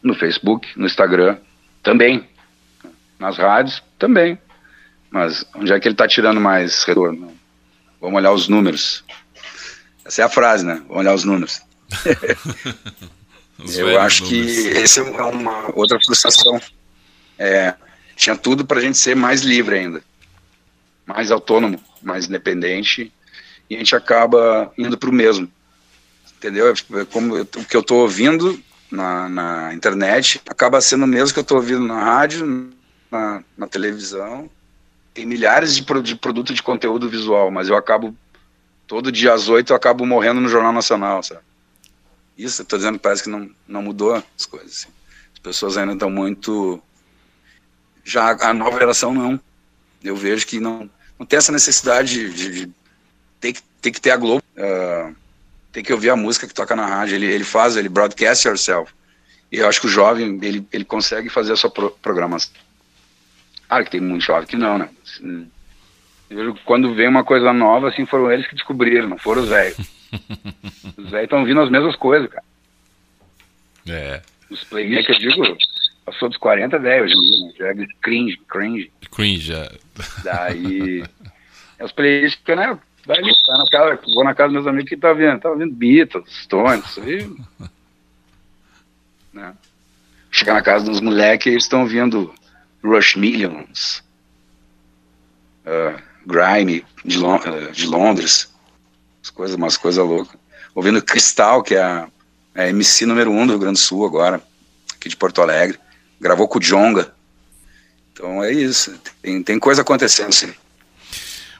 [0.03, 1.37] no Facebook, no Instagram,
[1.81, 2.23] também.
[3.19, 4.39] Nas rádios, também.
[5.11, 7.33] Mas onde é que ele está tirando mais retorno?
[7.99, 9.03] Vamos olhar os números.
[10.05, 10.81] Essa é a frase, né?
[10.87, 11.61] Vamos olhar os números.
[13.59, 14.55] os Eu acho números.
[14.55, 16.61] que essa é uma outra frustração.
[17.37, 17.75] É,
[18.15, 20.03] tinha tudo para a gente ser mais livre ainda,
[21.05, 23.11] mais autônomo, mais independente,
[23.69, 25.49] e a gente acaba indo para o mesmo.
[26.37, 26.73] Entendeu?
[26.73, 28.61] É como o que eu estou ouvindo
[28.91, 32.71] na, na internet, acaba sendo o mesmo que eu estou ouvindo na rádio,
[33.11, 34.49] na, na televisão.
[35.13, 38.15] Tem milhares de, de produtos de conteúdo visual, mas eu acabo,
[38.87, 41.41] todo dia às oito, eu acabo morrendo no Jornal Nacional, sabe?
[42.37, 44.71] Isso, eu tô dizendo que parece que não, não mudou as coisas.
[44.71, 44.87] Assim.
[45.33, 46.81] As pessoas ainda estão muito.
[48.03, 49.37] Já a nova geração não.
[50.01, 50.89] Eu vejo que não,
[51.19, 52.71] não tem essa necessidade de, de,
[53.41, 54.41] ter, que, ter que ter a Globo.
[54.55, 55.13] Uh,
[55.73, 57.15] tem que ouvir a música que toca na rádio.
[57.15, 58.93] Ele, ele faz, ele broadcast yourself.
[59.51, 62.53] E eu acho que o jovem, ele, ele consegue fazer a sua pro, programação.
[63.69, 64.89] Claro que tem muito jovem que não, né?
[66.65, 69.77] Quando vem uma coisa nova, assim, foram eles que descobriram, não foram os velhos.
[70.97, 72.43] os velhos estão ouvindo as mesmas coisas, cara.
[73.87, 74.21] É.
[74.49, 75.57] Os playmakers, eu digo,
[76.03, 77.53] passou dos 40, velho, hoje em dia, né?
[77.57, 78.91] Já é cringe, cringe.
[79.11, 79.71] Cringe, é.
[80.23, 81.03] Daí,
[81.79, 84.97] os playlists que, né, Daí tá na casa, vou na casa dos meus amigos que
[84.97, 87.31] tá vendo, tá vendo Beatles, Stones, isso aí.
[89.33, 89.55] né?
[90.31, 92.33] Chegar na casa dos moleques, eles estão vendo
[92.83, 94.03] Rush Millions,
[95.65, 98.49] uh, Grime de, Lon uh, de Londres,
[99.23, 100.39] as coisas, umas coisas loucas.
[100.73, 102.07] Ouvindo Cristal, que é a,
[102.55, 104.41] é a MC número um do Rio Grande do Sul agora,
[104.95, 105.79] aqui de Porto Alegre.
[106.19, 107.13] Gravou com o Jonga.
[108.11, 108.97] Então é isso.
[109.21, 110.53] Tem, tem coisa acontecendo, sim.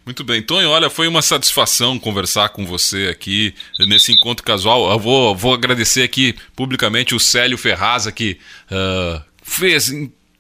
[0.05, 3.53] Muito bem, Tonho, olha, foi uma satisfação conversar com você aqui
[3.87, 4.89] nesse encontro casual.
[4.89, 8.39] Eu vou, vou agradecer aqui publicamente o Célio Ferraza que
[8.71, 9.91] uh, fez,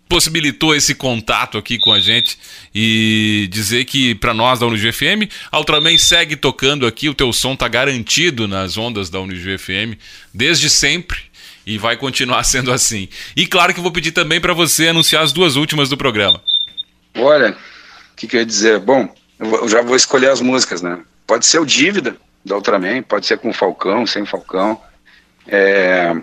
[0.09, 2.37] possibilitou esse contato aqui com a gente
[2.73, 7.55] e dizer que para nós da Unijuí FM, Ultraman segue tocando aqui, o teu som
[7.55, 10.01] tá garantido nas ondas da Unijuí FM
[10.33, 11.19] desde sempre
[11.63, 13.07] e vai continuar sendo assim.
[13.35, 16.41] E claro que vou pedir também para você anunciar as duas últimas do programa.
[17.15, 18.79] Olha, o que, que eu ia dizer?
[18.79, 20.99] Bom, eu já vou escolher as músicas, né?
[21.27, 24.81] Pode ser o Dívida, da Ultraman, pode ser com Falcão, sem Falcão.
[25.47, 26.15] É,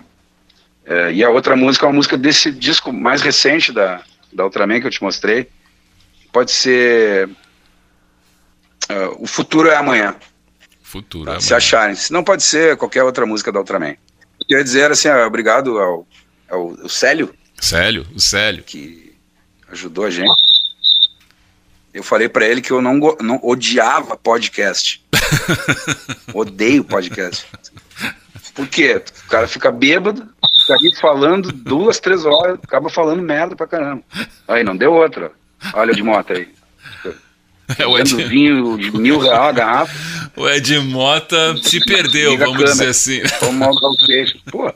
[0.87, 4.79] é, e a outra música é uma música desse disco mais recente da, da Ultraman
[4.79, 5.49] que eu te mostrei.
[6.31, 10.15] Pode ser uh, O Futuro é Amanhã.
[10.81, 11.35] Futuro tá?
[11.35, 11.93] é Se acharem.
[11.93, 13.97] Se não pode ser qualquer outra música da Ultraman.
[14.39, 16.07] Eu queria dizer assim, obrigado ao,
[16.49, 17.35] ao, ao Célio.
[17.59, 18.63] Célio, o Célio.
[18.63, 19.13] Que
[19.69, 20.41] ajudou a gente.
[21.93, 25.03] Eu falei para ele que eu não, não odiava podcast.
[26.33, 27.45] Odeio podcast.
[28.53, 29.03] Por quê?
[29.25, 30.27] O cara fica bêbado,
[30.71, 34.03] aí falando duas, três horas, acaba falando merda pra caramba.
[34.47, 35.31] Aí, não deu outra.
[35.73, 36.47] Olha o de moto aí.
[37.77, 40.31] É, o Ed- Dando vinho de mil reais a garrafa.
[40.37, 43.21] O Ed Mota se perdeu, vamos dizer assim.
[43.39, 44.39] Tomar o queixo.
[44.49, 44.73] Pô.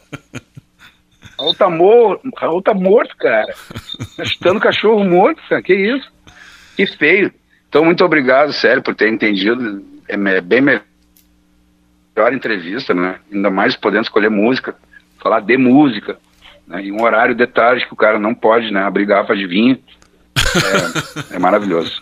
[1.39, 3.53] Raul tá, mor Raul tá morto, cara.
[4.17, 5.61] Tá chutando cachorro morto, cara.
[5.61, 6.11] Que isso?
[6.75, 7.33] Que feio.
[7.69, 9.83] Então, muito obrigado, sério, por ter entendido.
[10.07, 10.83] É me- bem melhor
[12.33, 13.19] entrevista, né?
[13.31, 14.75] Ainda mais podendo escolher música,
[15.22, 16.17] falar de música,
[16.67, 16.84] né?
[16.84, 18.82] E um horário de tarde que o cara não pode, né?
[18.82, 19.78] Abrir garrafa de vinho.
[21.32, 22.01] É, é maravilhoso.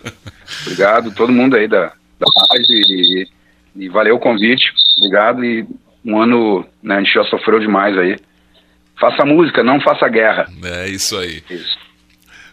[0.62, 3.28] Obrigado, todo mundo aí da, da rádio e,
[3.76, 4.72] e valeu o convite.
[4.98, 5.68] Obrigado e
[6.04, 6.96] um ano, né?
[6.96, 8.18] A gente já sofreu demais aí.
[9.00, 10.48] Faça música, não faça guerra.
[10.64, 11.42] É isso aí.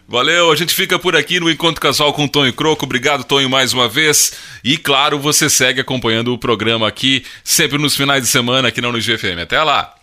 [0.07, 2.85] Valeu, a gente fica por aqui no Encontro Casual com Tonho Croco.
[2.85, 4.59] Obrigado, Tonho, mais uma vez.
[4.63, 8.87] E claro, você segue acompanhando o programa aqui, sempre nos finais de semana, aqui na
[8.87, 9.41] UniGFM.
[9.41, 9.96] Até lá!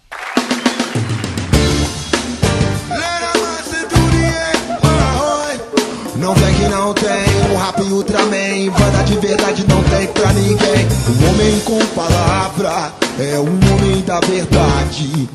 [6.85, 7.11] Não tem.
[7.51, 10.87] Um rap Ultraman Banda de verdade não tem pra ninguém.
[11.09, 15.27] Um homem com palavra É um homem da verdade.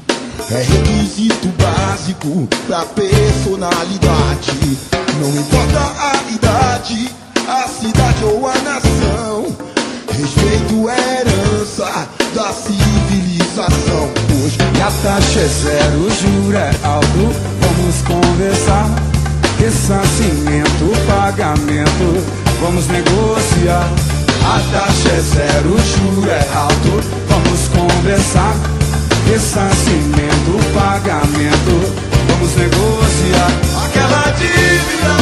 [0.52, 4.78] É requisito básico pra personalidade.
[5.20, 7.10] Não importa a idade
[7.48, 9.48] A cidade ou a nação.
[10.12, 14.12] Respeito é herança da civilização.
[14.28, 19.09] Pois E a taxa é zero, juro é alto, vamos conversar.
[19.60, 22.24] Ressarcimento, pagamento,
[22.62, 23.90] vamos negociar.
[24.42, 28.56] A taxa é zero, juro é alto, vamos conversar.
[29.30, 31.94] Ressarcimento, pagamento,
[32.30, 33.52] vamos negociar.
[33.86, 35.16] Aquela dívida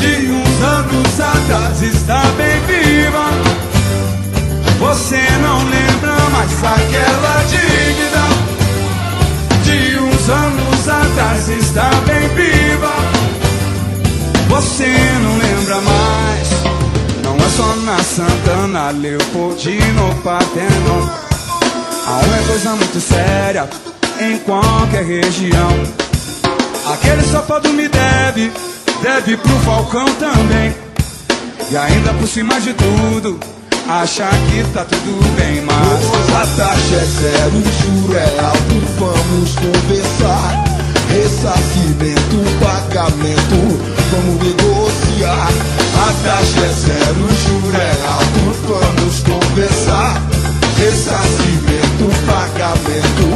[0.00, 3.30] de uns anos atrás está bem viva.
[4.80, 8.35] Você não lembra mais aquela dívida
[10.28, 12.92] anos atrás está bem viva.
[14.48, 14.86] Você
[15.22, 16.48] não lembra mais.
[17.22, 21.08] Não é só na Santana, Leopoldino, Partenon.
[22.06, 23.68] A honra é coisa muito séria
[24.20, 25.70] em qualquer região.
[26.92, 28.52] Aquele safado me deve,
[29.02, 30.74] deve pro Falcão também.
[31.70, 33.40] E ainda por cima de tudo,
[33.88, 39.54] achar que tá tudo bem, mas a taxa é zero, o juro é alto, vamos
[39.54, 40.64] conversar.
[41.08, 43.60] Ressarcimento, pagamento,
[44.10, 45.50] vamos negociar.
[45.94, 50.22] A taxa é zero, o juro é alto, vamos conversar.
[50.78, 53.26] Ressarcimento, pagamento,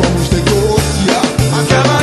[0.00, 1.22] vamos negociar.
[1.60, 1.97] Aquela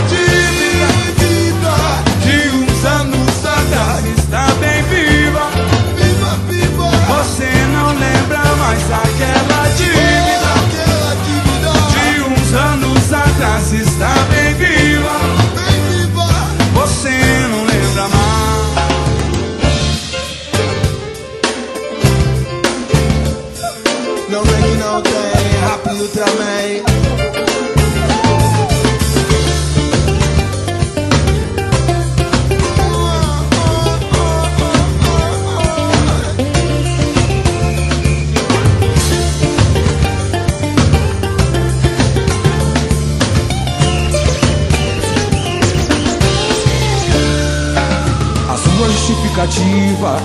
[8.75, 9.24] lembra mais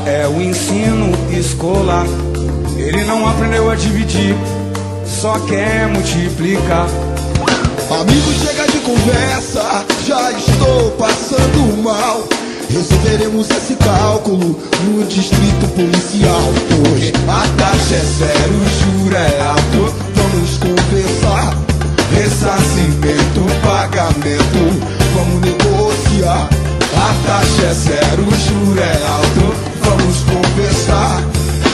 [0.07, 2.07] é o ensino escolar.
[2.77, 4.35] Ele não aprendeu a dividir,
[5.05, 6.87] só quer multiplicar.
[7.91, 12.27] Amigo, chega de conversa, já estou passando mal.
[12.71, 16.43] Resolveremos esse cálculo no distrito policial.
[16.93, 19.95] Hoje a taxa é zero, o juro é alto.
[20.15, 21.57] Vamos conversar.
[22.15, 24.81] Ressarcimento, pagamento,
[25.15, 26.60] vamos negociar.
[27.01, 31.23] A taxa é zero, o juro é alto, vamos conversar.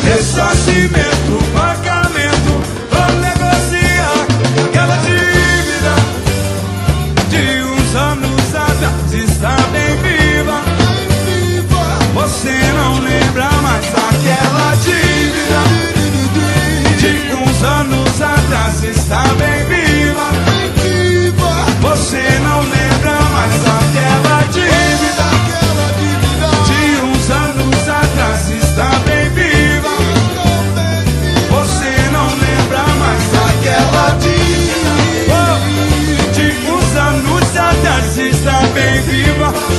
[0.05, 2.63] Ressarcimento, pagamento,
[2.93, 4.27] vamos negociar
[4.65, 5.95] aquela dívida
[7.29, 10.61] de uns anos atrás está bem viva.
[12.15, 15.63] Você não lembra mais aquela dívida
[17.01, 19.86] de uns anos atrás está bem viva.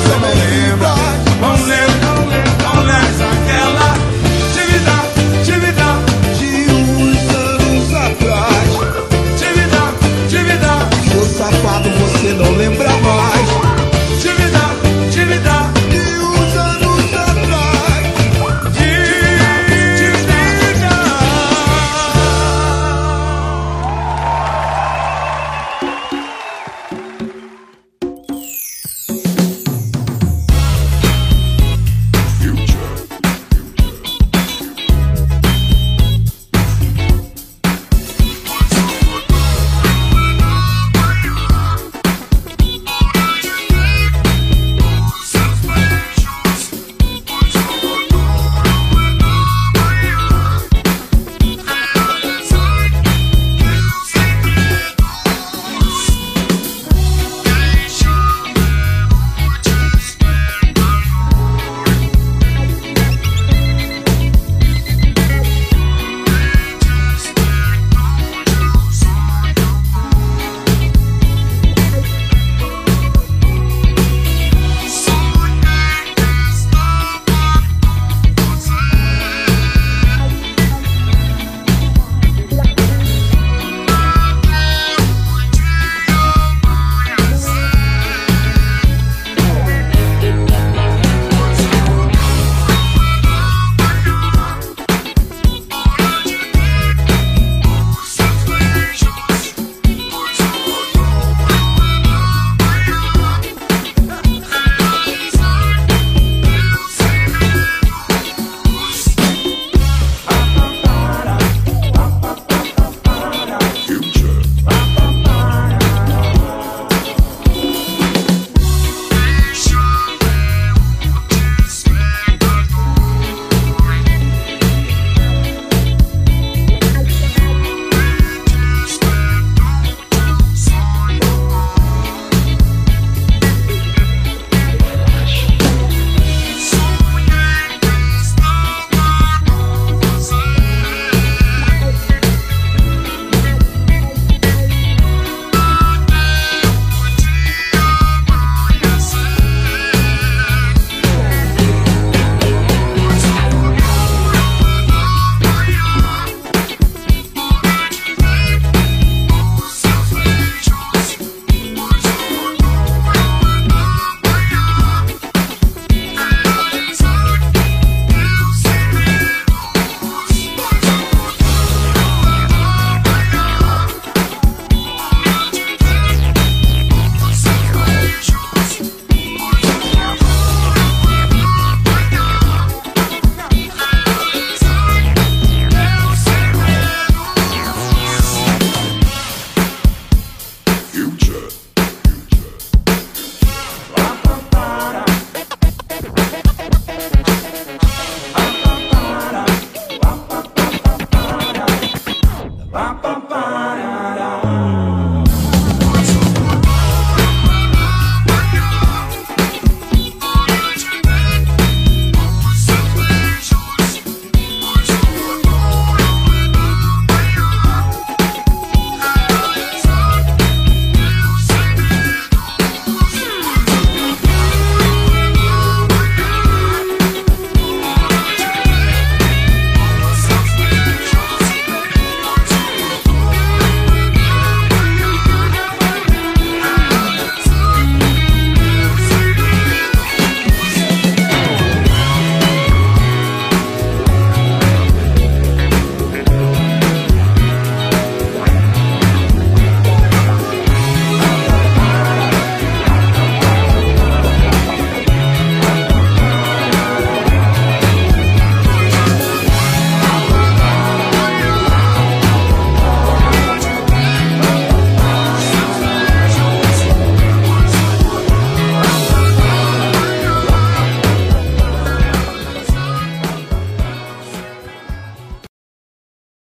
[0.08, 0.97] você me lembra